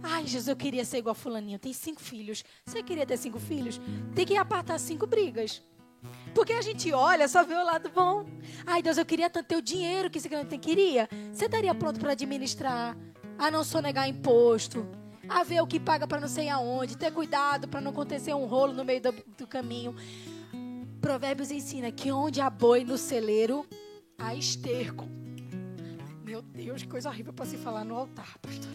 Ai, 0.03 0.27
Jesus, 0.27 0.49
eu 0.49 0.57
queria 0.57 0.85
ser 0.85 0.99
igual 0.99 1.13
a 1.13 1.15
fulaninho. 1.15 1.59
Tem 1.59 1.73
cinco 1.73 2.01
filhos. 2.01 2.45
Você 2.67 2.83
queria 2.83 3.07
ter 3.07 3.17
cinco 3.17 3.39
filhos? 3.39 3.81
Tem 4.15 4.27
que 4.27 4.37
apartar 4.37 4.79
cinco 4.79 5.07
brigas. 5.07 5.63
Porque 6.35 6.53
a 6.53 6.63
gente 6.63 6.93
olha, 6.93 7.29
só 7.29 7.45
vê 7.45 7.55
o 7.55 7.65
lado 7.65 7.89
bom. 7.91 8.27
Ai, 8.67 8.83
Deus, 8.83 8.99
eu 8.99 9.05
queria 9.05 9.31
tanto 9.31 9.47
ter 9.47 9.57
o 9.57 9.63
dinheiro 9.63 10.11
que 10.11 10.19
você 10.19 10.59
queria. 10.59 11.09
Você 11.33 11.45
estaria 11.45 11.75
pronto 11.75 12.01
para 12.01 12.13
administrar, 12.13 12.97
a 13.39 13.51
não 13.51 13.63
sonegar 13.63 14.09
imposto, 14.09 14.87
a 15.29 15.45
ver 15.45 15.61
o 15.63 15.67
que 15.67 15.79
paga 15.79 16.07
para 16.07 16.21
não 16.21 16.29
sei 16.29 16.49
aonde, 16.49 16.97
ter 16.97 17.13
cuidado 17.13 17.69
para 17.69 17.81
não 17.81 17.93
acontecer 17.93 18.35
um 18.35 18.47
rolo 18.47 18.73
no 18.73 18.85
meio 18.85 19.01
do, 19.01 19.13
do 19.39 19.47
caminho. 19.47 19.95
Provérbios 21.01 21.51
ensina 21.51 21.93
que 21.93 22.11
onde 22.11 22.41
há 22.41 22.51
boi 22.51 22.85
no 22.85 22.99
celeiro, 22.99 23.67
há 24.19 24.35
esterco. 24.35 25.22
Meu 26.33 26.41
Deus, 26.41 26.83
que 26.83 26.89
coisa 26.89 27.11
horrível 27.11 27.31
para 27.31 27.45
se 27.45 27.59
falar 27.59 27.85
no 27.85 27.95
altar, 27.95 28.39
pastora. 28.39 28.75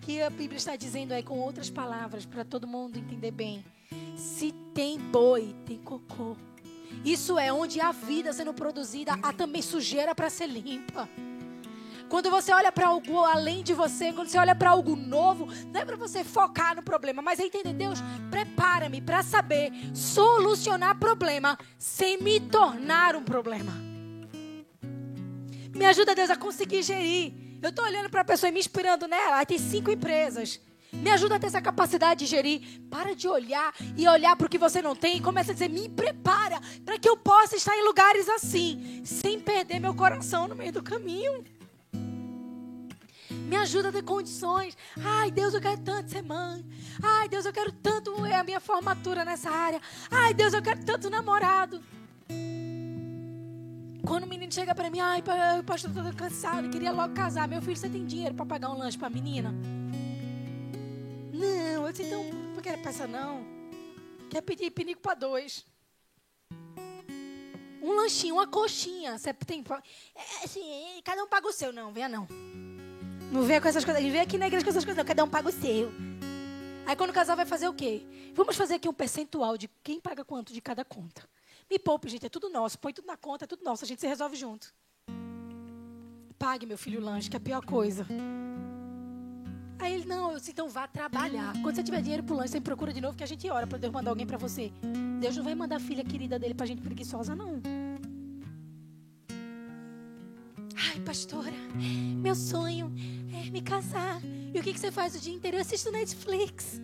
Que 0.00 0.20
a 0.20 0.28
Bíblia 0.28 0.56
está 0.56 0.74
dizendo 0.74 1.12
aí 1.12 1.22
com 1.22 1.38
outras 1.38 1.70
palavras 1.70 2.26
para 2.26 2.44
todo 2.44 2.66
mundo 2.66 2.98
entender 2.98 3.30
bem. 3.30 3.64
Se 4.16 4.50
tem 4.74 4.98
boi, 4.98 5.54
tem 5.64 5.78
cocô. 5.78 6.36
Isso 7.04 7.38
é 7.38 7.52
onde 7.52 7.80
há 7.80 7.92
vida 7.92 8.32
sendo 8.32 8.52
produzida, 8.52 9.16
há 9.22 9.32
também 9.32 9.62
sujeira 9.62 10.16
para 10.16 10.28
ser 10.28 10.48
limpa. 10.48 11.08
Quando 12.08 12.28
você 12.28 12.52
olha 12.52 12.72
para 12.72 12.88
algo 12.88 13.20
além 13.20 13.62
de 13.62 13.72
você, 13.72 14.12
quando 14.12 14.26
você 14.26 14.38
olha 14.38 14.56
para 14.56 14.70
algo 14.70 14.96
novo, 14.96 15.46
não 15.72 15.80
é 15.80 15.84
para 15.84 15.96
você 15.96 16.24
focar 16.24 16.74
no 16.74 16.82
problema, 16.82 17.22
mas 17.22 17.38
é 17.38 17.44
entender, 17.44 17.72
Deus, 17.72 18.00
prepara-me 18.32 19.00
para 19.00 19.22
saber 19.22 19.70
solucionar 19.94 20.98
problema 20.98 21.56
sem 21.78 22.20
me 22.20 22.40
tornar 22.40 23.14
um 23.14 23.22
problema. 23.22 23.97
Me 25.78 25.86
ajuda, 25.86 26.12
Deus, 26.12 26.28
a 26.28 26.34
conseguir 26.34 26.82
gerir. 26.82 27.32
Eu 27.62 27.70
estou 27.70 27.84
olhando 27.84 28.10
para 28.10 28.22
a 28.22 28.24
pessoa 28.24 28.50
e 28.50 28.52
me 28.52 28.58
inspirando 28.58 29.06
nela. 29.06 29.36
Aí 29.36 29.46
tem 29.46 29.58
cinco 29.58 29.92
empresas. 29.92 30.60
Me 30.92 31.08
ajuda 31.08 31.36
a 31.36 31.38
ter 31.38 31.46
essa 31.46 31.62
capacidade 31.62 32.24
de 32.24 32.26
gerir. 32.26 32.82
Para 32.90 33.14
de 33.14 33.28
olhar 33.28 33.72
e 33.96 34.08
olhar 34.08 34.34
para 34.34 34.48
o 34.48 34.50
que 34.50 34.58
você 34.58 34.82
não 34.82 34.96
tem 34.96 35.18
e 35.18 35.20
começa 35.20 35.52
a 35.52 35.54
dizer: 35.54 35.68
me 35.68 35.88
prepara 35.88 36.60
para 36.84 36.98
que 36.98 37.08
eu 37.08 37.16
possa 37.16 37.54
estar 37.54 37.76
em 37.76 37.84
lugares 37.84 38.28
assim, 38.28 39.02
sem 39.04 39.38
perder 39.38 39.78
meu 39.78 39.94
coração 39.94 40.48
no 40.48 40.56
meio 40.56 40.72
do 40.72 40.82
caminho. 40.82 41.44
Me 43.30 43.54
ajuda 43.54 43.90
a 43.90 43.92
ter 43.92 44.02
condições. 44.02 44.76
Ai, 45.00 45.30
Deus, 45.30 45.54
eu 45.54 45.60
quero 45.60 45.80
tanto 45.80 46.10
ser 46.10 46.22
mãe. 46.22 46.66
Ai, 47.00 47.28
Deus, 47.28 47.46
eu 47.46 47.52
quero 47.52 47.70
tanto 47.70 48.26
é 48.26 48.34
a 48.34 48.42
minha 48.42 48.58
formatura 48.58 49.24
nessa 49.24 49.48
área. 49.48 49.80
Ai, 50.10 50.34
Deus, 50.34 50.52
eu 50.52 50.60
quero 50.60 50.84
tanto 50.84 51.08
namorado. 51.08 51.80
Quando 54.08 54.24
o 54.24 54.26
menino 54.26 54.50
chega 54.50 54.74
para 54.74 54.88
mim, 54.88 55.00
ai, 55.00 55.22
pastor, 55.66 55.94
eu 55.94 56.02
tô 56.02 56.16
cansado, 56.16 56.70
queria 56.70 56.90
logo 56.90 57.12
casar. 57.12 57.46
Meu 57.46 57.60
filho, 57.60 57.76
você 57.76 57.90
tem 57.90 58.06
dinheiro 58.06 58.34
para 58.34 58.46
pagar 58.46 58.70
um 58.70 58.78
lanche 58.78 58.96
para 58.96 59.08
a 59.08 59.10
menina? 59.10 59.54
Não, 61.30 61.86
eu 61.86 61.92
disse, 61.92 62.04
então, 62.04 62.24
não 62.54 62.62
quero 62.62 62.82
peça 62.82 63.06
não. 63.06 63.44
Quer 64.30 64.40
pedir 64.40 64.70
pinico 64.70 65.02
para 65.02 65.12
dois. 65.12 65.66
Um 67.82 67.96
lanchinho, 67.96 68.36
uma 68.36 68.46
coxinha. 68.46 69.18
Você 69.18 69.34
tem. 69.34 69.62
É, 70.16 70.44
assim, 70.44 70.62
cada 71.04 71.22
um 71.22 71.28
paga 71.28 71.46
o 71.46 71.52
seu. 71.52 71.70
Não, 71.70 71.92
venha 71.92 72.08
não. 72.08 72.26
Não 73.30 73.42
vem 73.42 73.60
com 73.60 73.68
essas 73.68 73.84
coisas. 73.84 74.02
Vem 74.02 74.20
aqui 74.22 74.38
na 74.38 74.46
igreja 74.46 74.64
com 74.64 74.70
essas 74.70 74.86
coisas. 74.86 74.96
Não. 74.96 75.06
Cada 75.06 75.22
um 75.22 75.28
paga 75.28 75.50
o 75.50 75.52
seu. 75.52 75.92
Aí 76.86 76.96
quando 76.96 77.10
o 77.10 77.12
casal 77.12 77.36
vai 77.36 77.44
fazer 77.44 77.68
o 77.68 77.74
quê? 77.74 78.00
Vamos 78.32 78.56
fazer 78.56 78.76
aqui 78.76 78.88
um 78.88 78.94
percentual 78.94 79.58
de 79.58 79.68
quem 79.82 80.00
paga 80.00 80.24
quanto 80.24 80.50
de 80.50 80.62
cada 80.62 80.82
conta. 80.82 81.28
Me 81.70 81.78
poupe, 81.78 82.08
gente. 82.08 82.26
É 82.26 82.28
tudo 82.28 82.48
nosso. 82.48 82.78
Põe 82.78 82.92
tudo 82.92 83.06
na 83.06 83.16
conta. 83.16 83.44
É 83.44 83.48
tudo 83.48 83.64
nosso. 83.64 83.84
A 83.84 83.88
gente 83.88 84.00
se 84.00 84.06
resolve 84.06 84.36
junto. 84.36 84.74
Pague, 86.38 86.66
meu 86.66 86.78
filho, 86.78 87.00
o 87.00 87.04
lanche, 87.04 87.28
que 87.28 87.36
é 87.36 87.38
a 87.38 87.40
pior 87.40 87.64
coisa. 87.64 88.06
Aí 89.80 89.94
ele, 89.94 90.06
não, 90.06 90.32
eu 90.32 90.38
disse, 90.38 90.50
então 90.50 90.68
vá 90.68 90.86
trabalhar. 90.88 91.52
Quando 91.62 91.74
você 91.76 91.82
tiver 91.82 92.00
dinheiro 92.00 92.22
pro 92.22 92.36
lanche, 92.36 92.52
você 92.52 92.60
procura 92.60 92.92
de 92.92 93.00
novo 93.00 93.16
que 93.16 93.22
a 93.22 93.26
gente 93.26 93.48
ora 93.48 93.66
para 93.66 93.78
Deus 93.78 93.92
mandar 93.92 94.10
alguém 94.10 94.26
para 94.26 94.36
você. 94.36 94.72
Deus 95.20 95.36
não 95.36 95.44
vai 95.44 95.54
mandar 95.54 95.76
a 95.76 95.80
filha 95.80 96.04
querida 96.04 96.38
dele 96.38 96.54
pra 96.54 96.66
gente 96.66 96.82
preguiçosa, 96.82 97.34
não. 97.34 97.60
Ai, 100.76 101.00
pastora, 101.00 101.52
meu 102.22 102.34
sonho 102.34 102.92
é 103.32 103.50
me 103.50 103.60
casar. 103.62 104.20
E 104.54 104.58
o 104.58 104.62
que, 104.62 104.72
que 104.72 104.80
você 104.80 104.90
faz 104.90 105.14
o 105.14 105.20
dia 105.20 105.34
inteiro? 105.34 105.56
Eu 105.56 105.60
assisto 105.60 105.90
Netflix. 105.90 106.80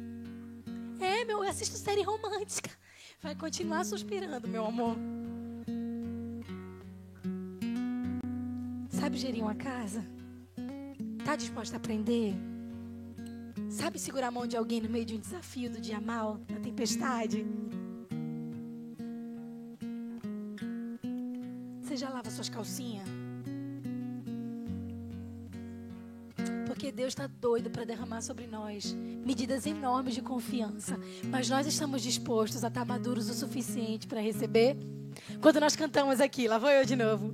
É, 1.00 1.24
meu, 1.24 1.42
eu 1.42 1.50
assisto 1.50 1.76
série 1.76 2.02
romântica. 2.02 2.70
Vai 3.24 3.34
continuar 3.34 3.86
suspirando, 3.86 4.46
meu 4.46 4.66
amor. 4.66 4.98
Sabe 8.90 9.16
gerir 9.16 9.42
uma 9.42 9.54
casa? 9.54 10.04
Tá 11.24 11.34
disposta 11.34 11.76
a 11.76 11.78
aprender? 11.78 12.34
Sabe 13.70 13.98
segurar 13.98 14.26
a 14.26 14.30
mão 14.30 14.46
de 14.46 14.58
alguém 14.58 14.82
no 14.82 14.90
meio 14.90 15.06
de 15.06 15.14
um 15.14 15.18
desafio 15.18 15.70
do 15.70 15.80
dia 15.80 15.98
mal, 16.02 16.38
na 16.50 16.60
tempestade? 16.60 17.46
Você 21.80 21.96
já 21.96 22.10
lava 22.10 22.30
suas 22.30 22.50
calcinhas? 22.50 23.08
Deus 27.04 27.12
está 27.12 27.26
doido 27.26 27.68
para 27.68 27.84
derramar 27.84 28.22
sobre 28.22 28.46
nós 28.46 28.94
medidas 28.94 29.66
enormes 29.66 30.14
de 30.14 30.22
confiança. 30.22 30.98
Mas 31.24 31.50
nós 31.50 31.66
estamos 31.66 32.00
dispostos 32.00 32.64
a 32.64 32.68
estar 32.68 32.82
maduros 32.86 33.28
o 33.28 33.34
suficiente 33.34 34.06
para 34.06 34.22
receber? 34.22 34.74
Quando 35.42 35.60
nós 35.60 35.76
cantamos 35.76 36.18
aqui, 36.18 36.48
lá 36.48 36.56
vou 36.56 36.70
eu 36.70 36.82
de 36.82 36.96
novo. 36.96 37.30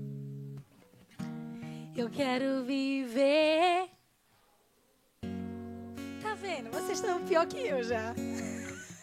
Eu 1.97 2.11
quero 2.11 2.65
viver. 2.65 3.89
Tá 6.21 6.35
vendo? 6.35 6.69
Vocês 6.73 6.99
estão 6.99 7.25
pior 7.25 7.47
que 7.47 7.59
eu 7.59 7.81
já. 7.85 8.13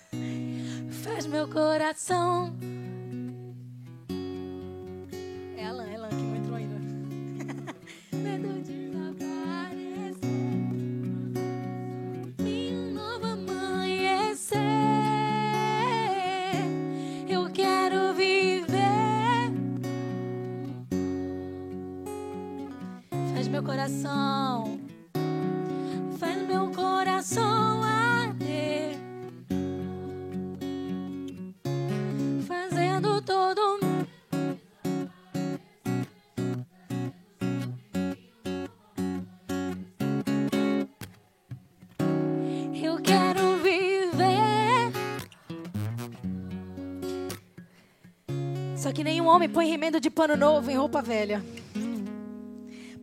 Faz 1.01 1.25
meu 1.27 1.47
coração. 1.47 2.53
Homem 49.37 49.47
põe 49.47 49.69
remendo 49.69 49.99
de 49.99 50.09
pano 50.09 50.35
novo 50.35 50.71
em 50.71 50.75
roupa 50.75 50.99
velha. 50.99 51.45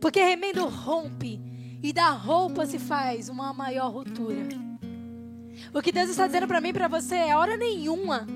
Porque 0.01 0.21
remendo 0.21 0.67
rompe 0.67 1.41
e 1.81 1.93
da 1.93 2.09
roupa 2.09 2.65
se 2.65 2.77
faz 2.77 3.29
uma 3.29 3.53
maior 3.53 3.89
ruptura. 3.89 4.49
O 5.73 5.81
que 5.81 5.93
Deus 5.93 6.09
está 6.09 6.27
dizendo 6.27 6.45
para 6.45 6.59
mim 6.59 6.69
e 6.69 6.73
para 6.73 6.89
você 6.89 7.15
é: 7.15 7.37
hora 7.37 7.55
nenhuma 7.55 8.27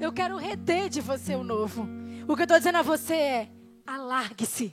eu 0.00 0.12
quero 0.12 0.36
reter 0.36 0.88
de 0.88 1.00
você 1.00 1.34
o 1.34 1.42
novo. 1.42 1.88
O 2.28 2.36
que 2.36 2.42
eu 2.42 2.44
estou 2.44 2.58
dizendo 2.58 2.78
a 2.78 2.82
você 2.82 3.14
é: 3.14 3.48
alargue-se. 3.84 4.70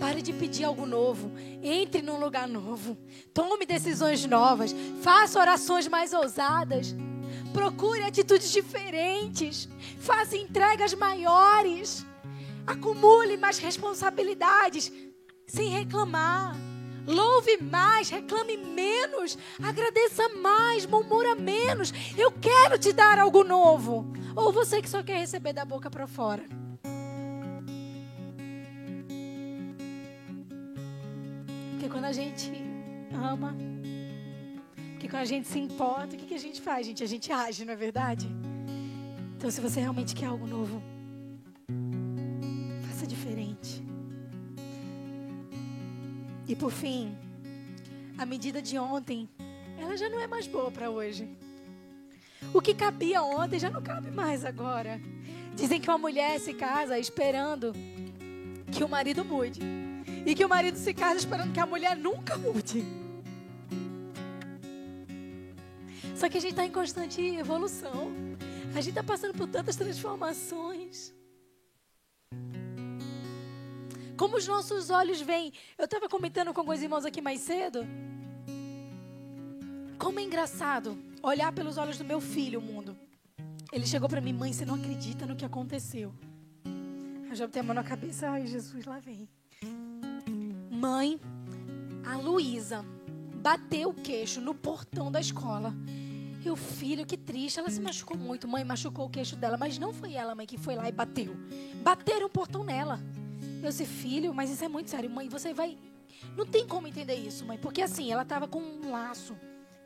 Pare 0.00 0.20
de 0.20 0.32
pedir 0.32 0.64
algo 0.64 0.84
novo. 0.84 1.30
Entre 1.62 2.02
num 2.02 2.18
lugar 2.18 2.48
novo. 2.48 2.98
Tome 3.32 3.64
decisões 3.64 4.26
novas. 4.26 4.74
Faça 5.00 5.38
orações 5.38 5.86
mais 5.86 6.12
ousadas. 6.12 6.94
Procure 7.54 8.02
atitudes 8.02 8.50
diferentes. 8.50 9.68
Faça 10.00 10.36
entregas 10.36 10.92
maiores. 10.92 12.04
Acumule 12.66 13.36
mais 13.36 13.58
responsabilidades 13.58 14.92
sem 15.46 15.70
reclamar. 15.70 16.56
Louve 17.06 17.58
mais, 17.62 18.08
reclame 18.08 18.56
menos, 18.56 19.38
agradeça 19.62 20.26
mais, 20.30 20.86
murmura 20.86 21.34
menos. 21.34 21.92
Eu 22.16 22.32
quero 22.32 22.78
te 22.78 22.92
dar 22.92 23.18
algo 23.18 23.44
novo. 23.44 24.12
Ou 24.34 24.52
você 24.52 24.82
que 24.82 24.88
só 24.88 25.02
quer 25.02 25.18
receber 25.18 25.52
da 25.52 25.64
boca 25.64 25.90
para 25.90 26.06
fora. 26.06 26.42
Porque 31.70 31.88
quando 31.88 32.06
a 32.06 32.12
gente 32.12 32.50
ama, 33.12 33.54
porque 35.04 35.14
quando 35.14 35.22
a 35.22 35.26
gente 35.26 35.46
se 35.46 35.58
importa, 35.58 36.16
o 36.16 36.18
que, 36.18 36.24
que 36.24 36.34
a 36.34 36.38
gente 36.38 36.62
faz, 36.62 36.86
gente? 36.86 37.04
A 37.04 37.06
gente 37.06 37.30
age, 37.30 37.62
não 37.62 37.74
é 37.74 37.76
verdade? 37.76 38.26
Então, 39.36 39.50
se 39.50 39.60
você 39.60 39.78
realmente 39.78 40.14
quer 40.14 40.24
algo 40.24 40.46
novo, 40.46 40.82
diferente. 43.06 43.84
E 46.48 46.56
por 46.56 46.72
fim, 46.72 47.14
a 48.16 48.24
medida 48.24 48.62
de 48.62 48.78
ontem, 48.78 49.28
ela 49.78 49.94
já 49.94 50.08
não 50.08 50.18
é 50.20 50.26
mais 50.26 50.46
boa 50.46 50.70
para 50.70 50.88
hoje. 50.88 51.28
O 52.54 52.62
que 52.62 52.72
cabia 52.74 53.22
ontem 53.22 53.58
já 53.58 53.68
não 53.68 53.82
cabe 53.82 54.10
mais 54.10 54.42
agora. 54.42 54.98
Dizem 55.54 55.82
que 55.82 55.88
uma 55.90 55.98
mulher 55.98 56.40
se 56.40 56.54
casa 56.54 56.98
esperando 56.98 57.74
que 58.72 58.82
o 58.82 58.88
marido 58.88 59.22
mude. 59.22 59.60
E 60.24 60.34
que 60.34 60.46
o 60.46 60.48
marido 60.48 60.78
se 60.78 60.94
casa 60.94 61.18
esperando 61.18 61.52
que 61.52 61.60
a 61.60 61.66
mulher 61.66 61.94
nunca 61.94 62.38
mude. 62.38 63.03
Só 66.24 66.28
que 66.30 66.38
a 66.38 66.40
gente 66.40 66.52
está 66.52 66.64
em 66.64 66.70
constante 66.70 67.20
evolução. 67.20 68.10
A 68.70 68.80
gente 68.80 68.88
está 68.88 69.02
passando 69.02 69.36
por 69.36 69.46
tantas 69.46 69.76
transformações. 69.76 71.12
Como 74.16 74.38
os 74.38 74.48
nossos 74.48 74.88
olhos 74.88 75.20
veem. 75.20 75.52
Eu 75.76 75.84
estava 75.84 76.08
comentando 76.08 76.54
com 76.54 76.60
alguns 76.60 76.80
irmãos 76.80 77.04
aqui 77.04 77.20
mais 77.20 77.40
cedo. 77.42 77.86
Como 79.98 80.18
é 80.18 80.22
engraçado 80.22 80.96
olhar 81.22 81.52
pelos 81.52 81.76
olhos 81.76 81.98
do 81.98 82.04
meu 82.06 82.22
filho 82.22 82.58
o 82.58 82.62
mundo. 82.62 82.96
Ele 83.70 83.86
chegou 83.86 84.08
para 84.08 84.22
mim, 84.22 84.32
mãe, 84.32 84.50
você 84.50 84.64
não 84.64 84.76
acredita 84.76 85.26
no 85.26 85.36
que 85.36 85.44
aconteceu. 85.44 86.10
Eu 87.28 87.34
já 87.34 87.46
botei 87.46 87.60
a 87.60 87.62
mão 87.62 87.74
na 87.74 87.84
cabeça, 87.84 88.30
ai 88.30 88.46
Jesus, 88.46 88.86
lá 88.86 88.98
vem. 88.98 89.28
Mãe, 90.70 91.20
a 92.02 92.16
Luísa 92.16 92.82
bateu 93.42 93.90
o 93.90 93.94
queixo 93.94 94.40
no 94.40 94.54
portão 94.54 95.12
da 95.12 95.20
escola. 95.20 95.74
E 96.44 96.50
o 96.50 96.56
filho, 96.56 97.06
que 97.06 97.16
triste, 97.16 97.58
ela 97.58 97.70
se 97.70 97.80
machucou 97.80 98.18
muito. 98.18 98.46
Mãe 98.46 98.62
machucou 98.62 99.06
o 99.06 99.08
queixo 99.08 99.34
dela, 99.34 99.56
mas 99.56 99.78
não 99.78 99.94
foi 99.94 100.12
ela, 100.12 100.34
mãe, 100.34 100.46
que 100.46 100.58
foi 100.58 100.76
lá 100.76 100.86
e 100.86 100.92
bateu. 100.92 101.34
Bateram 101.82 102.26
o 102.26 102.30
portão 102.30 102.62
nela. 102.62 103.00
Eu 103.62 103.70
disse, 103.70 103.86
filho, 103.86 104.34
mas 104.34 104.50
isso 104.50 104.62
é 104.62 104.68
muito 104.68 104.90
sério. 104.90 105.08
Mãe, 105.08 105.26
você 105.26 105.54
vai. 105.54 105.78
Não 106.36 106.44
tem 106.44 106.66
como 106.66 106.86
entender 106.86 107.14
isso, 107.14 107.46
mãe. 107.46 107.56
Porque 107.56 107.80
assim, 107.80 108.12
ela 108.12 108.22
estava 108.22 108.46
com 108.46 108.60
um 108.60 108.90
laço 108.90 109.34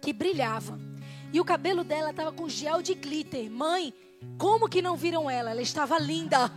que 0.00 0.12
brilhava. 0.12 0.76
E 1.32 1.40
o 1.40 1.44
cabelo 1.44 1.84
dela 1.84 2.10
estava 2.10 2.32
com 2.32 2.48
gel 2.48 2.82
de 2.82 2.94
glitter. 2.94 3.48
Mãe, 3.48 3.94
como 4.36 4.68
que 4.68 4.82
não 4.82 4.96
viram 4.96 5.30
ela? 5.30 5.52
Ela 5.52 5.62
estava 5.62 5.96
linda. 6.00 6.50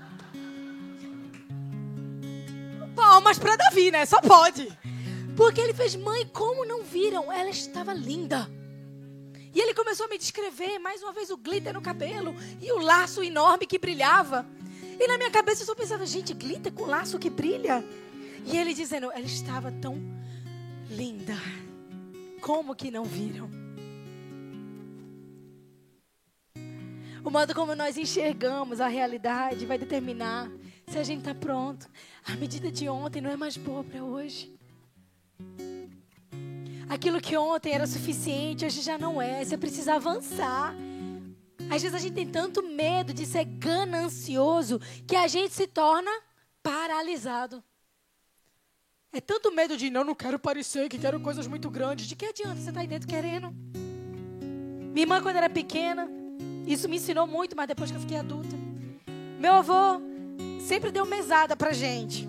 Palmas 2.96 3.38
para 3.38 3.56
Davi, 3.56 3.92
né? 3.92 4.04
Só 4.08 4.20
pode. 4.20 4.68
Porque 5.38 5.62
ele 5.62 5.76
fez, 5.76 5.96
mãe, 5.96 6.26
como 6.26 6.66
não 6.66 6.84
viram? 6.84 7.32
Ela 7.32 7.50
estava 7.52 7.94
linda. 7.94 8.50
E 9.54 9.60
ele 9.60 9.74
começou 9.74 10.06
a 10.06 10.10
me 10.10 10.18
descrever 10.18 10.80
mais 10.80 11.04
uma 11.04 11.12
vez 11.12 11.30
o 11.30 11.38
glitter 11.38 11.74
no 11.74 11.82
cabelo 11.82 12.34
e 12.62 12.72
o 12.72 12.80
laço 12.80 13.22
enorme 13.24 13.68
que 13.68 13.78
brilhava. 13.78 14.46
E 15.00 15.08
na 15.08 15.18
minha 15.18 15.32
cabeça 15.32 15.64
eu 15.64 15.66
só 15.66 15.76
pensava, 15.76 16.06
gente, 16.06 16.34
glitter 16.34 16.72
com 16.72 16.86
laço 16.86 17.20
que 17.20 17.30
brilha. 17.30 17.84
E 18.46 18.58
ele 18.58 18.74
dizendo, 18.74 19.12
ela 19.12 19.26
estava 19.26 19.72
tão 19.72 19.98
linda. 20.90 21.36
Como 22.40 22.76
que 22.76 22.90
não 22.90 23.04
viram? 23.04 23.50
O 27.24 27.30
modo 27.30 27.54
como 27.54 27.76
nós 27.76 27.98
enxergamos 27.98 28.82
a 28.82 28.88
realidade 28.88 29.66
vai 29.66 29.78
determinar 29.78 30.50
se 30.88 30.98
a 30.98 31.04
gente 31.04 31.20
está 31.20 31.36
pronto. 31.36 31.88
A 32.26 32.36
medida 32.36 32.72
de 32.72 32.90
ontem 32.90 33.22
não 33.22 33.30
é 33.30 33.36
mais 33.36 33.58
boa 33.58 33.84
para 33.84 34.04
hoje. 34.04 34.52
Aquilo 36.91 37.21
que 37.21 37.38
ontem 37.38 37.71
era 37.71 37.88
suficiente, 37.88 38.65
hoje 38.65 38.82
já 38.82 38.97
não 38.97 39.21
é. 39.21 39.45
Você 39.45 39.58
precisa 39.58 39.93
avançar. 39.93 40.75
Às 41.69 41.82
vezes 41.82 41.93
a 41.93 41.99
gente 41.99 42.15
tem 42.15 42.27
tanto 42.27 42.62
medo 42.62 43.13
de 43.13 43.25
ser 43.25 43.45
ganancioso 43.45 44.77
que 45.08 45.15
a 45.15 45.25
gente 45.25 45.54
se 45.54 45.67
torna 45.67 46.12
paralisado. 46.62 47.63
É 49.13 49.21
tanto 49.21 49.54
medo 49.54 49.77
de 49.77 49.89
não, 49.89 50.04
não 50.04 50.13
quero 50.13 50.38
parecer, 50.38 50.89
que 50.89 50.99
quero 50.99 51.21
coisas 51.21 51.47
muito 51.47 51.69
grandes. 51.69 52.08
De 52.08 52.13
que 52.13 52.25
adianta 52.25 52.56
você 52.56 52.60
estar 52.60 52.73
tá 52.73 52.80
aí 52.82 52.88
dentro 52.88 53.08
querendo? 53.08 53.51
Minha 54.91 55.04
irmã, 55.04 55.21
quando 55.21 55.38
era 55.38 55.49
pequena, 55.49 56.10
isso 56.67 56.89
me 56.89 56.97
ensinou 56.97 57.25
muito, 57.25 57.56
mas 57.56 57.69
depois 57.69 57.89
que 57.89 57.95
eu 57.95 58.01
fiquei 58.01 58.17
adulta. 58.17 58.54
Meu 59.39 59.54
avô 59.54 60.01
sempre 60.60 60.91
deu 60.91 61.06
mesada 61.06 61.56
pra 61.56 61.71
gente. 61.71 62.27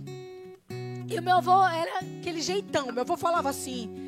E 1.11 1.19
o 1.19 1.23
meu 1.23 1.39
avô 1.39 1.67
era 1.67 1.99
aquele 1.99 2.41
jeitão. 2.41 2.93
Meu 2.93 3.01
avô 3.01 3.17
falava 3.17 3.51
assim: 3.51 4.02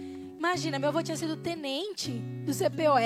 Imagina, 0.44 0.78
meu 0.78 0.90
avô 0.90 1.02
tinha 1.02 1.16
sido 1.16 1.38
tenente 1.38 2.10
do 2.44 2.52
CPOR. 2.52 3.00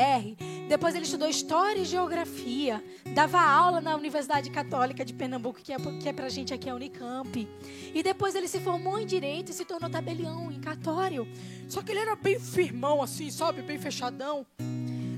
Depois 0.69 0.97
ele 0.97 1.05
estudou 1.05 1.29
História 1.29 1.81
e 1.81 1.85
Geografia. 1.85 2.83
Dava 3.15 3.41
aula 3.41 3.81
na 3.81 3.95
Universidade 3.95 4.51
Católica 4.51 5.05
de 5.05 5.15
Pernambuco, 5.15 5.61
que 5.63 5.73
é, 5.73 5.77
que 5.77 6.09
é 6.09 6.13
pra 6.13 6.29
gente 6.29 6.53
aqui 6.53 6.69
a 6.69 6.75
Unicamp. 6.75 7.49
E 7.95 8.03
depois 8.03 8.35
ele 8.35 8.49
se 8.49 8.59
formou 8.59 8.99
em 8.99 9.07
Direito 9.07 9.53
e 9.53 9.55
se 9.55 9.65
tornou 9.65 9.89
tabelião 9.89 10.51
em 10.51 10.59
cartório. 10.61 11.29
Só 11.69 11.81
que 11.81 11.93
ele 11.93 12.01
era 12.01 12.17
bem 12.17 12.41
firmão 12.41 13.01
assim, 13.01 13.31
sabe? 13.31 13.63
Bem 13.63 13.79
fechadão. 13.79 14.45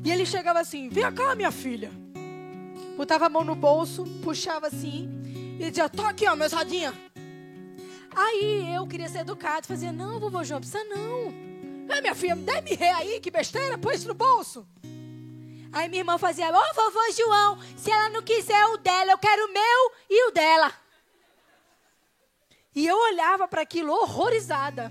E 0.04 0.12
ele 0.12 0.26
chegava 0.26 0.60
assim, 0.60 0.90
vem 0.90 1.10
cá, 1.14 1.34
minha 1.34 1.50
filha. 1.50 1.90
Botava 2.98 3.26
a 3.26 3.30
mão 3.30 3.44
no 3.44 3.54
bolso, 3.54 4.04
puxava 4.22 4.66
assim. 4.66 5.08
E 5.58 5.70
dizia, 5.70 5.88
tô 5.88 6.02
aqui, 6.02 6.28
ó, 6.28 6.36
mesadinha. 6.36 6.92
Aí 8.14 8.74
eu 8.74 8.86
queria 8.86 9.08
ser 9.08 9.20
educado. 9.20 9.66
Fazia, 9.66 9.90
não, 9.90 10.20
vovô 10.20 10.44
João, 10.44 10.60
precisa 10.60 10.84
não. 10.84 11.50
Ah, 11.92 12.00
minha 12.00 12.14
filha, 12.14 12.36
dê 12.36 12.60
me 12.60 12.74
ré 12.74 12.90
aí, 12.92 13.20
que 13.20 13.30
besteira, 13.30 13.76
põe 13.76 13.94
isso 13.94 14.08
no 14.08 14.14
bolso. 14.14 14.66
Aí 15.72 15.88
minha 15.88 16.00
irmã 16.00 16.18
fazia, 16.18 16.50
ô 16.50 16.56
oh, 16.56 16.74
vovô 16.74 17.12
João, 17.12 17.58
se 17.76 17.90
ela 17.90 18.08
não 18.10 18.22
quiser 18.22 18.64
o 18.66 18.76
dela, 18.76 19.12
eu 19.12 19.18
quero 19.18 19.46
o 19.46 19.52
meu 19.52 19.92
e 20.08 20.28
o 20.28 20.30
dela. 20.32 20.72
E 22.74 22.86
eu 22.86 22.96
olhava 22.96 23.48
para 23.48 23.62
aquilo 23.62 23.92
horrorizada. 23.92 24.90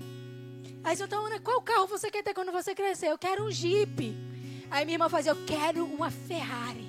Aí 0.84 0.98
eu 0.98 1.06
então, 1.06 1.26
qual 1.42 1.62
carro 1.62 1.86
você 1.86 2.10
quer 2.10 2.22
ter 2.22 2.34
quando 2.34 2.52
você 2.52 2.74
crescer? 2.74 3.08
Eu 3.08 3.18
quero 3.18 3.44
um 3.44 3.50
Jeep. 3.50 4.14
Aí 4.70 4.84
minha 4.84 4.94
irmã 4.94 5.08
fazia, 5.08 5.32
eu 5.32 5.46
quero 5.46 5.84
uma 5.84 6.10
Ferrari. 6.10 6.88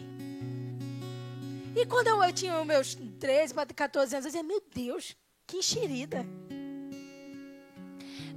E 1.75 1.85
quando 1.85 2.07
eu, 2.07 2.23
eu 2.23 2.33
tinha 2.33 2.63
meus 2.65 2.95
13 3.19 3.53
para 3.53 3.65
14 3.73 4.15
anos, 4.15 4.25
eu 4.25 4.31
dizia, 4.31 4.43
meu 4.43 4.61
Deus, 4.73 5.15
que 5.47 5.57
enxerida. 5.57 6.25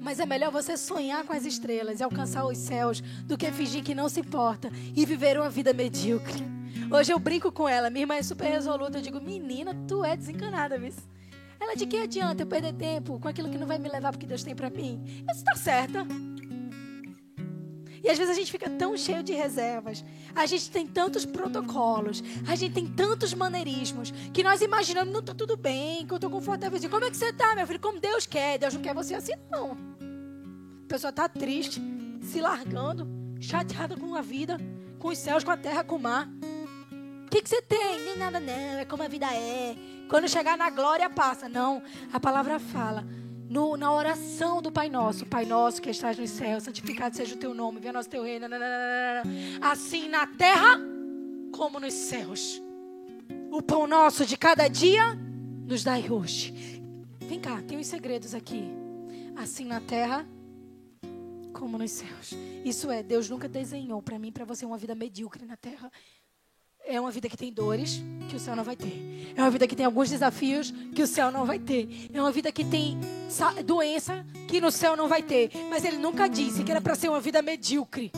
Mas 0.05 0.21
é 0.21 0.27
melhor 0.27 0.53
você 0.53 0.77
sonhar 0.77 1.25
com 1.25 1.33
as 1.33 1.47
estrelas 1.47 1.99
e 1.99 2.03
alcançar 2.03 2.45
os 2.45 2.59
céus 2.59 3.01
do 3.25 3.38
que 3.38 3.51
fingir 3.51 3.83
que 3.83 3.95
não 3.95 4.07
se 4.07 4.21
importa 4.21 4.71
e 4.95 5.07
viver 5.07 5.40
uma 5.40 5.49
vida 5.49 5.73
medíocre. 5.73 6.45
Hoje 6.90 7.11
eu 7.11 7.19
brinco 7.19 7.51
com 7.51 7.67
ela, 7.67 7.88
minha 7.88 8.03
irmã 8.03 8.14
é 8.14 8.23
super 8.23 8.51
resoluta. 8.51 8.99
Eu 8.99 9.03
digo, 9.03 9.19
menina, 9.19 9.75
tu 9.88 10.05
é 10.05 10.14
desencanada, 10.14 10.79
viu? 10.79 10.93
Ela, 11.59 11.75
de 11.75 11.87
que 11.87 11.97
adianta 11.97 12.43
eu 12.43 12.47
perder 12.47 12.75
tempo 12.75 13.19
com 13.19 13.27
aquilo 13.27 13.49
que 13.49 13.57
não 13.57 13.67
vai 13.67 13.79
me 13.79 13.88
levar 13.88 14.12
porque 14.12 14.27
Deus 14.27 14.45
tem 14.45 14.55
para 14.55 14.69
mim? 14.69 15.03
Isso 15.27 15.38
está 15.38 15.57
certa. 15.57 16.07
E 18.03 18.11
às 18.11 18.19
vezes 18.19 18.31
a 18.31 18.38
gente 18.38 18.53
fica 18.53 18.69
tão 18.69 18.99
cheio 18.99 19.23
de 19.23 19.33
reservas, 19.33 20.05
a 20.35 20.45
gente 20.45 20.71
tem 20.71 20.87
tantos 20.87 21.25
protocolos, 21.25 22.23
a 22.47 22.55
gente 22.55 22.75
tem 22.75 22.87
tantos 22.87 23.33
maneirismos, 23.33 24.11
que 24.35 24.43
nós 24.43 24.61
imaginamos, 24.61 25.11
não 25.11 25.21
está 25.21 25.33
tudo 25.33 25.57
bem, 25.57 26.07
que 26.07 26.12
eu 26.12 26.17
estou 26.17 26.29
confortável. 26.31 26.79
Como 26.90 27.07
é 27.07 27.11
que 27.11 27.17
você 27.17 27.31
está, 27.31 27.55
meu 27.55 27.67
filho? 27.67 27.81
Como 27.81 27.99
Deus 27.99 28.27
quer. 28.27 28.59
Deus 28.59 28.75
não 28.75 28.83
quer 28.83 28.93
você 28.93 29.14
assim, 29.14 29.33
não. 29.51 29.94
A 30.85 30.87
pessoa 30.87 31.09
está 31.09 31.27
triste, 31.27 31.81
se 32.20 32.40
largando, 32.40 33.09
chateada 33.40 33.97
com 33.97 34.14
a 34.14 34.20
vida, 34.20 34.59
com 34.99 35.09
os 35.09 35.18
céus, 35.18 35.42
com 35.42 35.51
a 35.51 35.57
terra, 35.57 35.83
com 35.83 35.97
o 35.97 35.99
mar. 35.99 36.29
O 37.27 37.31
que, 37.31 37.40
que 37.40 37.49
você 37.49 37.62
tem? 37.62 38.05
Nem 38.05 38.18
nada, 38.18 38.38
não. 38.38 38.53
É 38.53 38.85
como 38.85 39.03
a 39.03 39.09
vida 39.09 39.27
é. 39.33 39.75
Quando 40.11 40.29
chegar 40.29 40.59
na 40.59 40.68
glória, 40.68 41.09
passa. 41.09 41.49
Não. 41.49 41.83
A 42.12 42.20
palavra 42.20 42.59
fala 42.59 43.05
no, 43.49 43.79
na 43.79 43.92
oração 43.92 44.61
do 44.61 44.70
Pai 44.70 44.90
Nosso. 44.90 45.25
Pai 45.25 45.47
Nosso 45.47 45.81
que 45.81 45.88
estás 45.88 46.18
nos 46.18 46.31
céus, 46.31 46.64
santificado 46.64 47.16
seja 47.16 47.35
o 47.35 47.38
teu 47.38 47.55
nome, 47.55 47.81
venha 47.81 47.92
nosso 47.94 48.11
teu 48.11 48.23
reino. 48.23 48.47
Assim 49.62 50.09
na 50.09 50.27
terra 50.27 50.79
como 51.51 51.81
nos 51.81 51.94
céus. 51.94 52.62
O 53.51 53.62
pão 53.62 53.87
nosso 53.87 54.27
de 54.27 54.37
cada 54.37 54.68
dia 54.68 55.18
nos 55.66 55.83
dai 55.83 56.11
hoje. 56.11 56.83
Vem 57.20 57.40
cá, 57.40 57.62
tem 57.66 57.79
uns 57.79 57.87
segredos 57.87 58.35
aqui. 58.35 58.70
Assim 59.35 59.64
na 59.64 59.81
terra 59.81 60.27
como 61.55 61.79
nos 61.79 61.93
céus. 61.93 62.35
Isso 62.64 62.90
é, 62.90 63.03
Deus 63.03 63.31
nunca 63.31 63.49
desenhou 63.49 64.03
para 64.03 64.19
mim, 64.19 64.31
para 64.31 64.45
você 64.45 64.67
uma 64.67 64.77
vida 64.77 64.95
medíocre 64.95 65.47
na 65.47 65.57
terra. 65.57 65.90
É 66.87 67.01
uma 67.01 67.11
vida 67.11 67.31
que 67.31 67.37
tem 67.37 67.51
dores 67.51 68.03
que 68.29 68.37
o 68.37 68.38
céu 68.38 68.55
não 68.55 68.62
vai 68.64 68.77
ter. 68.77 69.33
É 69.35 69.40
uma 69.40 69.51
vida 69.51 69.67
que 69.67 69.75
tem 69.75 69.87
alguns 69.87 70.11
desafios 70.11 70.71
que 70.95 71.03
o 71.03 71.07
céu 71.07 71.31
não 71.31 71.47
vai 71.47 71.59
ter. 71.59 72.11
É 72.12 72.21
uma 72.21 72.31
vida 72.31 72.53
que 72.53 72.62
tem 72.62 72.99
doença 73.64 74.27
que 74.47 74.61
no 74.61 74.71
céu 74.71 74.95
não 74.95 75.09
vai 75.09 75.23
ter. 75.23 75.51
Mas 75.71 75.83
ele 75.85 75.97
nunca 75.97 76.29
disse 76.29 76.62
que 76.62 76.71
era 76.71 76.83
para 76.83 76.95
ser 76.95 77.09
uma 77.09 77.21
vida 77.21 77.40
medíocre. 77.40 78.12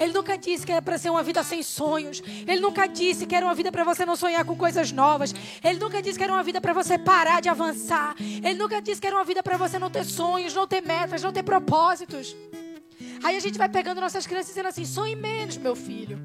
Ele 0.00 0.14
nunca 0.14 0.38
disse 0.38 0.64
que 0.64 0.72
era 0.72 0.80
para 0.80 0.96
ser 0.96 1.10
uma 1.10 1.22
vida 1.22 1.42
sem 1.42 1.62
sonhos. 1.62 2.22
Ele 2.46 2.58
nunca 2.58 2.86
disse 2.86 3.26
que 3.26 3.34
era 3.36 3.44
uma 3.44 3.54
vida 3.54 3.70
para 3.70 3.84
você 3.84 4.06
não 4.06 4.16
sonhar 4.16 4.42
com 4.46 4.56
coisas 4.56 4.90
novas. 4.90 5.34
Ele 5.62 5.78
nunca 5.78 6.00
disse 6.00 6.18
que 6.18 6.24
era 6.24 6.32
uma 6.32 6.42
vida 6.42 6.58
para 6.58 6.72
você 6.72 6.98
parar 6.98 7.42
de 7.42 7.50
avançar. 7.50 8.16
Ele 8.18 8.54
nunca 8.54 8.80
disse 8.80 8.98
que 8.98 9.06
era 9.06 9.16
uma 9.16 9.24
vida 9.24 9.42
para 9.42 9.58
você 9.58 9.78
não 9.78 9.90
ter 9.90 10.04
sonhos, 10.04 10.54
não 10.54 10.66
ter 10.66 10.80
metas, 10.80 11.22
não 11.22 11.30
ter 11.30 11.42
propósitos. 11.42 12.34
Aí 13.22 13.36
a 13.36 13.40
gente 13.40 13.58
vai 13.58 13.68
pegando 13.68 14.00
nossas 14.00 14.26
crianças 14.26 14.48
dizendo 14.48 14.68
assim: 14.68 14.86
sonhe 14.86 15.14
menos, 15.14 15.58
meu 15.58 15.76
filho. 15.76 16.18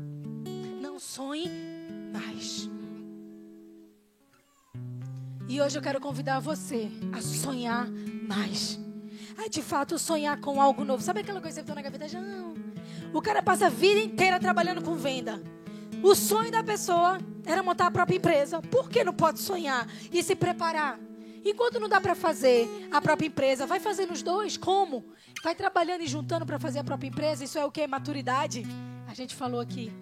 Não 0.81 0.97
sonhe 0.97 1.51
mais. 2.13 2.69
E 5.49 5.61
hoje 5.61 5.77
eu 5.77 5.81
quero 5.81 5.99
convidar 5.99 6.39
você 6.39 6.89
a 7.11 7.21
sonhar 7.21 7.89
mais. 8.27 8.79
A 9.37 9.49
de 9.49 9.61
fato 9.61 9.99
sonhar 9.99 10.39
com 10.39 10.61
algo 10.61 10.85
novo. 10.85 11.03
Sabe 11.03 11.19
aquela 11.19 11.41
coisa 11.41 11.61
que 11.61 11.67
você 11.67 11.75
na 11.75 11.81
gaveta? 11.81 12.07
Não. 12.19 12.64
O 13.15 13.21
cara 13.21 13.41
passa 13.41 13.67
a 13.67 13.69
vida 13.69 14.01
inteira 14.01 14.37
trabalhando 14.41 14.81
com 14.81 14.93
venda. 14.93 15.41
O 16.03 16.13
sonho 16.13 16.51
da 16.51 16.61
pessoa 16.61 17.17
era 17.45 17.63
montar 17.63 17.87
a 17.87 17.91
própria 17.91 18.17
empresa. 18.17 18.61
Por 18.61 18.89
que 18.89 19.05
não 19.05 19.13
pode 19.13 19.39
sonhar 19.39 19.87
e 20.11 20.21
se 20.21 20.35
preparar? 20.35 20.99
Enquanto 21.45 21.79
não 21.79 21.87
dá 21.87 22.01
para 22.01 22.13
fazer 22.13 22.67
a 22.91 22.99
própria 22.99 23.27
empresa, 23.27 23.65
vai 23.65 23.79
fazendo 23.79 24.11
os 24.11 24.21
dois. 24.21 24.57
Como? 24.57 25.05
Vai 25.41 25.55
trabalhando 25.55 26.01
e 26.01 26.07
juntando 26.07 26.45
para 26.45 26.59
fazer 26.59 26.79
a 26.79 26.83
própria 26.83 27.07
empresa. 27.07 27.45
Isso 27.45 27.57
é 27.57 27.63
o 27.63 27.71
que? 27.71 27.87
Maturidade. 27.87 28.65
A 29.07 29.13
gente 29.13 29.33
falou 29.33 29.61
aqui. 29.61 29.93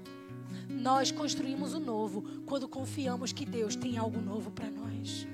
Nós 0.68 1.12
construímos 1.12 1.76
o 1.76 1.80
novo 1.80 2.24
quando 2.48 2.68
confiamos 2.68 3.32
que 3.32 3.46
Deus 3.46 3.76
tem 3.76 3.96
algo 3.96 4.20
novo 4.20 4.50
para 4.50 4.72
nós. 4.72 5.28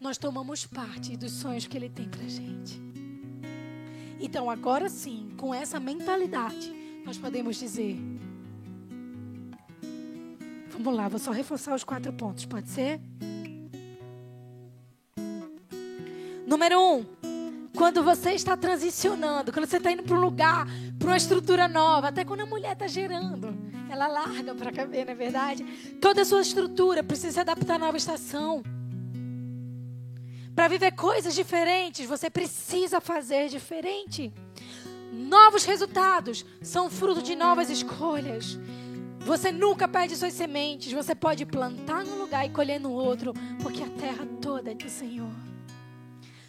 Nós 0.00 0.18
tomamos 0.18 0.66
parte 0.66 1.16
dos 1.16 1.30
sonhos 1.30 1.64
que 1.64 1.76
Ele 1.76 1.88
tem 1.88 2.08
para 2.08 2.26
gente. 2.26 2.95
Então, 4.20 4.50
agora 4.50 4.88
sim, 4.88 5.30
com 5.36 5.54
essa 5.54 5.78
mentalidade, 5.78 6.72
nós 7.04 7.18
podemos 7.18 7.56
dizer: 7.56 7.98
Vamos 10.70 10.94
lá, 10.94 11.08
vou 11.08 11.18
só 11.18 11.30
reforçar 11.30 11.74
os 11.74 11.84
quatro 11.84 12.12
pontos, 12.12 12.44
pode 12.44 12.68
ser? 12.68 13.00
Número 16.46 16.80
um, 16.80 17.04
quando 17.74 18.02
você 18.02 18.32
está 18.32 18.56
transicionando, 18.56 19.52
quando 19.52 19.66
você 19.66 19.78
está 19.78 19.90
indo 19.90 20.02
para 20.02 20.16
um 20.16 20.20
lugar, 20.20 20.66
para 20.98 21.08
uma 21.08 21.16
estrutura 21.16 21.66
nova, 21.66 22.08
até 22.08 22.24
quando 22.24 22.40
a 22.40 22.46
mulher 22.46 22.72
está 22.72 22.86
gerando, 22.86 23.56
ela 23.90 24.06
larga 24.06 24.54
para 24.54 24.72
caber, 24.72 25.04
não 25.04 25.12
é 25.12 25.16
verdade? 25.16 25.64
Toda 26.00 26.22
a 26.22 26.24
sua 26.24 26.40
estrutura 26.40 27.02
precisa 27.02 27.32
se 27.32 27.40
adaptar 27.40 27.74
à 27.74 27.78
nova 27.78 27.96
estação. 27.96 28.62
Para 30.56 30.68
viver 30.68 30.92
coisas 30.92 31.34
diferentes, 31.34 32.08
você 32.08 32.30
precisa 32.30 32.98
fazer 32.98 33.50
diferente. 33.50 34.32
Novos 35.12 35.66
resultados 35.66 36.46
são 36.62 36.88
fruto 36.88 37.22
de 37.22 37.36
novas 37.36 37.68
escolhas. 37.68 38.58
Você 39.20 39.52
nunca 39.52 39.86
perde 39.86 40.16
suas 40.16 40.32
sementes. 40.32 40.94
Você 40.94 41.14
pode 41.14 41.44
plantar 41.44 42.06
num 42.06 42.16
lugar 42.16 42.46
e 42.46 42.50
colher 42.50 42.80
no 42.80 42.90
outro, 42.90 43.34
porque 43.62 43.82
a 43.82 43.88
terra 43.88 44.26
toda 44.40 44.70
é 44.70 44.74
do 44.74 44.88
Senhor. 44.88 45.30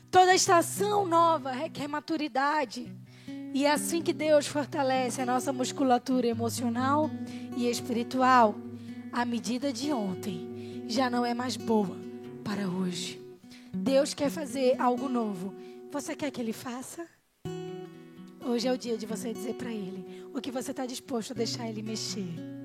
Toda 0.10 0.34
estação 0.34 1.06
nova 1.06 1.52
requer 1.52 1.90
maturidade. 1.90 2.90
E 3.54 3.66
é 3.66 3.72
assim 3.72 4.02
que 4.02 4.14
Deus 4.14 4.48
fortalece 4.48 5.22
a 5.22 5.26
nossa 5.26 5.52
musculatura 5.52 6.28
emocional 6.28 7.12
e 7.58 7.70
espiritual. 7.70 8.56
A 9.12 9.26
medida 9.26 9.74
de 9.74 9.92
ontem 9.92 10.86
já 10.88 11.10
não 11.10 11.26
é 11.26 11.34
mais 11.34 11.58
boa 11.58 11.98
para 12.42 12.70
hoje. 12.70 13.27
Deus 13.74 14.14
quer 14.14 14.30
fazer 14.30 14.80
algo 14.80 15.08
novo. 15.10 15.54
Você 15.92 16.16
quer 16.16 16.32
que 16.32 16.42
Ele 16.42 16.54
faça? 16.54 17.08
Hoje 18.46 18.68
é 18.68 18.72
o 18.72 18.78
dia 18.78 18.98
de 18.98 19.06
você 19.06 19.34
dizer 19.34 19.56
para 19.56 19.72
Ele 19.72 20.26
o 20.34 20.42
que 20.42 20.52
você 20.52 20.72
está 20.72 20.86
disposto 20.86 21.32
a 21.32 21.34
deixar 21.34 21.68
Ele 21.70 21.82
mexer. 21.82 22.57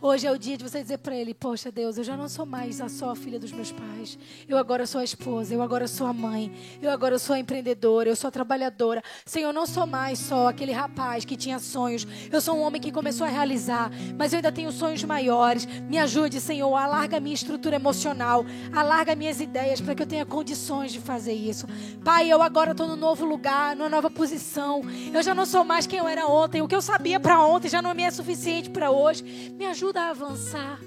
Hoje 0.00 0.26
é 0.26 0.30
o 0.30 0.38
dia 0.38 0.58
de 0.58 0.62
você 0.62 0.82
dizer 0.82 0.98
para 0.98 1.16
ele: 1.16 1.32
Poxa, 1.32 1.72
Deus, 1.72 1.96
eu 1.96 2.04
já 2.04 2.16
não 2.16 2.28
sou 2.28 2.44
mais 2.44 2.80
a 2.82 2.88
só 2.88 3.14
filha 3.14 3.38
dos 3.38 3.50
meus 3.50 3.72
pais. 3.72 4.18
Eu 4.46 4.58
agora 4.58 4.86
sou 4.86 5.00
a 5.00 5.04
esposa, 5.04 5.54
eu 5.54 5.62
agora 5.62 5.88
sou 5.88 6.06
a 6.06 6.12
mãe, 6.12 6.52
eu 6.82 6.90
agora 6.90 7.18
sou 7.18 7.34
a 7.34 7.38
empreendedora, 7.38 8.08
eu 8.08 8.16
sou 8.16 8.28
a 8.28 8.30
trabalhadora. 8.30 9.02
Senhor, 9.24 9.48
eu 9.48 9.52
não 9.54 9.66
sou 9.66 9.86
mais 9.86 10.18
só 10.18 10.48
aquele 10.48 10.72
rapaz 10.72 11.24
que 11.24 11.34
tinha 11.34 11.58
sonhos. 11.58 12.06
Eu 12.30 12.40
sou 12.42 12.56
um 12.56 12.60
homem 12.60 12.80
que 12.80 12.92
começou 12.92 13.26
a 13.26 13.30
realizar, 13.30 13.90
mas 14.18 14.32
eu 14.32 14.36
ainda 14.36 14.52
tenho 14.52 14.70
sonhos 14.70 15.02
maiores. 15.02 15.64
Me 15.64 15.98
ajude, 15.98 16.40
Senhor, 16.40 16.74
alarga 16.74 17.18
minha 17.18 17.34
estrutura 17.34 17.76
emocional, 17.76 18.44
alarga 18.74 19.14
minhas 19.14 19.40
ideias 19.40 19.80
para 19.80 19.94
que 19.94 20.02
eu 20.02 20.06
tenha 20.06 20.26
condições 20.26 20.92
de 20.92 21.00
fazer 21.00 21.32
isso. 21.32 21.66
Pai, 22.04 22.30
eu 22.30 22.42
agora 22.42 22.72
estou 22.72 22.86
no 22.86 22.96
novo 22.96 23.24
lugar, 23.24 23.74
numa 23.74 23.88
nova 23.88 24.10
posição. 24.10 24.82
Eu 25.12 25.22
já 25.22 25.34
não 25.34 25.46
sou 25.46 25.64
mais 25.64 25.86
quem 25.86 25.98
eu 25.98 26.06
era 26.06 26.26
ontem. 26.26 26.60
O 26.60 26.68
que 26.68 26.74
eu 26.74 26.82
sabia 26.82 27.18
para 27.18 27.40
ontem 27.40 27.68
já 27.68 27.80
não 27.80 27.94
me 27.94 28.02
é 28.02 28.10
suficiente 28.10 28.68
para 28.68 28.90
hoje. 28.90 29.24
Me 29.56 29.64
ajude 29.64 29.85
ajuda 29.86 30.00
a 30.00 30.10
avançar. 30.10 30.80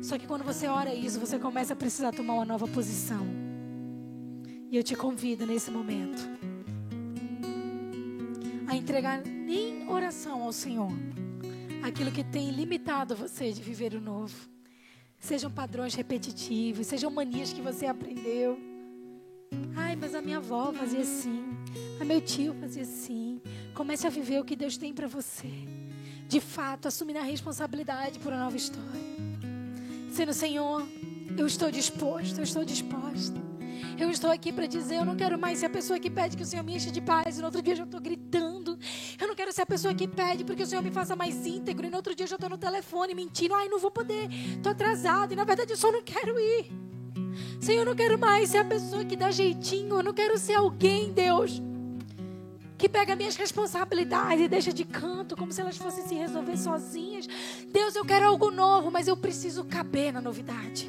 Só 0.00 0.16
que 0.16 0.26
quando 0.26 0.44
você 0.44 0.68
ora 0.68 0.94
isso, 0.94 1.18
você 1.18 1.36
começa 1.36 1.72
a 1.72 1.76
precisar 1.76 2.12
tomar 2.12 2.34
uma 2.34 2.44
nova 2.44 2.68
posição. 2.68 3.26
E 4.70 4.76
eu 4.76 4.84
te 4.84 4.94
convido 4.94 5.44
nesse 5.44 5.68
momento 5.68 6.22
a 8.68 8.76
entregar 8.76 9.26
em 9.26 9.88
oração 9.90 10.44
ao 10.44 10.52
Senhor 10.52 10.92
aquilo 11.82 12.12
que 12.12 12.22
tem 12.22 12.52
limitado 12.52 13.16
você 13.16 13.50
de 13.52 13.60
viver 13.60 13.94
o 13.94 14.00
novo. 14.00 14.48
Sejam 15.18 15.50
padrões 15.50 15.94
repetitivos, 15.96 16.86
sejam 16.86 17.10
manias 17.10 17.52
que 17.52 17.60
você 17.60 17.86
aprendeu. 17.86 18.60
Ai, 19.74 19.96
mas 19.96 20.14
a 20.14 20.22
minha 20.22 20.36
avó 20.36 20.72
fazia 20.72 21.00
assim, 21.00 21.44
a 22.00 22.04
meu 22.04 22.20
tio 22.20 22.54
fazia 22.60 22.82
assim. 22.82 23.40
Comece 23.74 24.06
a 24.06 24.10
viver 24.10 24.40
o 24.40 24.44
que 24.44 24.54
Deus 24.54 24.76
tem 24.76 24.94
para 24.94 25.08
você 25.08 25.50
de 26.28 26.40
fato, 26.40 26.86
assumir 26.86 27.16
a 27.16 27.22
responsabilidade 27.22 28.18
por 28.18 28.30
uma 28.30 28.44
nova 28.44 28.56
história. 28.56 29.00
Sendo 30.12 30.34
Senhor, 30.34 30.86
eu 31.36 31.46
estou 31.46 31.70
disposto, 31.70 32.36
eu 32.36 32.44
estou 32.44 32.66
disposta. 32.66 33.48
Eu 33.98 34.10
estou 34.10 34.30
aqui 34.30 34.52
para 34.52 34.66
dizer, 34.66 34.96
eu 34.96 35.04
não 35.06 35.16
quero 35.16 35.38
mais 35.38 35.58
ser 35.58 35.66
a 35.66 35.70
pessoa 35.70 35.98
que 35.98 36.10
pede 36.10 36.36
que 36.36 36.42
o 36.42 36.46
Senhor 36.46 36.62
me 36.62 36.76
enche 36.76 36.90
de 36.90 37.00
paz 37.00 37.38
e 37.38 37.40
no 37.40 37.46
outro 37.46 37.62
dia 37.62 37.72
eu 37.72 37.78
já 37.78 37.84
estou 37.84 38.00
gritando. 38.00 38.78
Eu 39.18 39.26
não 39.26 39.34
quero 39.34 39.50
ser 39.52 39.62
a 39.62 39.66
pessoa 39.66 39.94
que 39.94 40.06
pede 40.06 40.44
porque 40.44 40.62
o 40.62 40.66
Senhor 40.66 40.82
me 40.82 40.90
faça 40.90 41.16
mais 41.16 41.46
íntegro 41.46 41.86
e 41.86 41.90
no 41.90 41.96
outro 41.96 42.14
dia 42.14 42.24
eu 42.24 42.28
já 42.28 42.36
estou 42.36 42.50
no 42.50 42.58
telefone 42.58 43.14
mentindo. 43.14 43.54
Ai, 43.54 43.68
não 43.68 43.78
vou 43.78 43.90
poder, 43.90 44.28
estou 44.30 44.72
atrasado 44.72 45.32
e 45.32 45.36
na 45.36 45.44
verdade 45.44 45.72
eu 45.72 45.76
só 45.78 45.90
não 45.90 46.02
quero 46.02 46.38
ir. 46.38 46.70
Senhor, 47.58 47.80
eu 47.80 47.86
não 47.86 47.96
quero 47.96 48.18
mais 48.18 48.50
ser 48.50 48.58
a 48.58 48.64
pessoa 48.64 49.04
que 49.04 49.16
dá 49.16 49.30
jeitinho, 49.30 49.96
eu 49.96 50.02
não 50.02 50.12
quero 50.12 50.38
ser 50.38 50.54
alguém, 50.54 51.12
Deus 51.12 51.62
que 52.78 52.88
pega 52.88 53.16
minhas 53.16 53.34
responsabilidades 53.34 54.44
e 54.44 54.48
deixa 54.48 54.72
de 54.72 54.84
canto, 54.84 55.36
como 55.36 55.52
se 55.52 55.60
elas 55.60 55.76
fossem 55.76 56.06
se 56.06 56.14
resolver 56.14 56.56
sozinhas. 56.56 57.26
Deus, 57.72 57.96
eu 57.96 58.04
quero 58.04 58.26
algo 58.26 58.50
novo, 58.50 58.90
mas 58.90 59.08
eu 59.08 59.16
preciso 59.16 59.64
caber 59.64 60.12
na 60.12 60.20
novidade. 60.20 60.88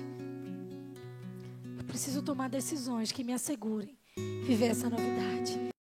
Eu 1.78 1.84
preciso 1.86 2.21
tomar 2.21 2.47
decisões 2.47 3.12
que 3.12 3.23
me 3.23 3.34
assegurem 3.34 3.97
viver 4.45 4.67
essa 4.67 4.88
novidade. 4.88 5.69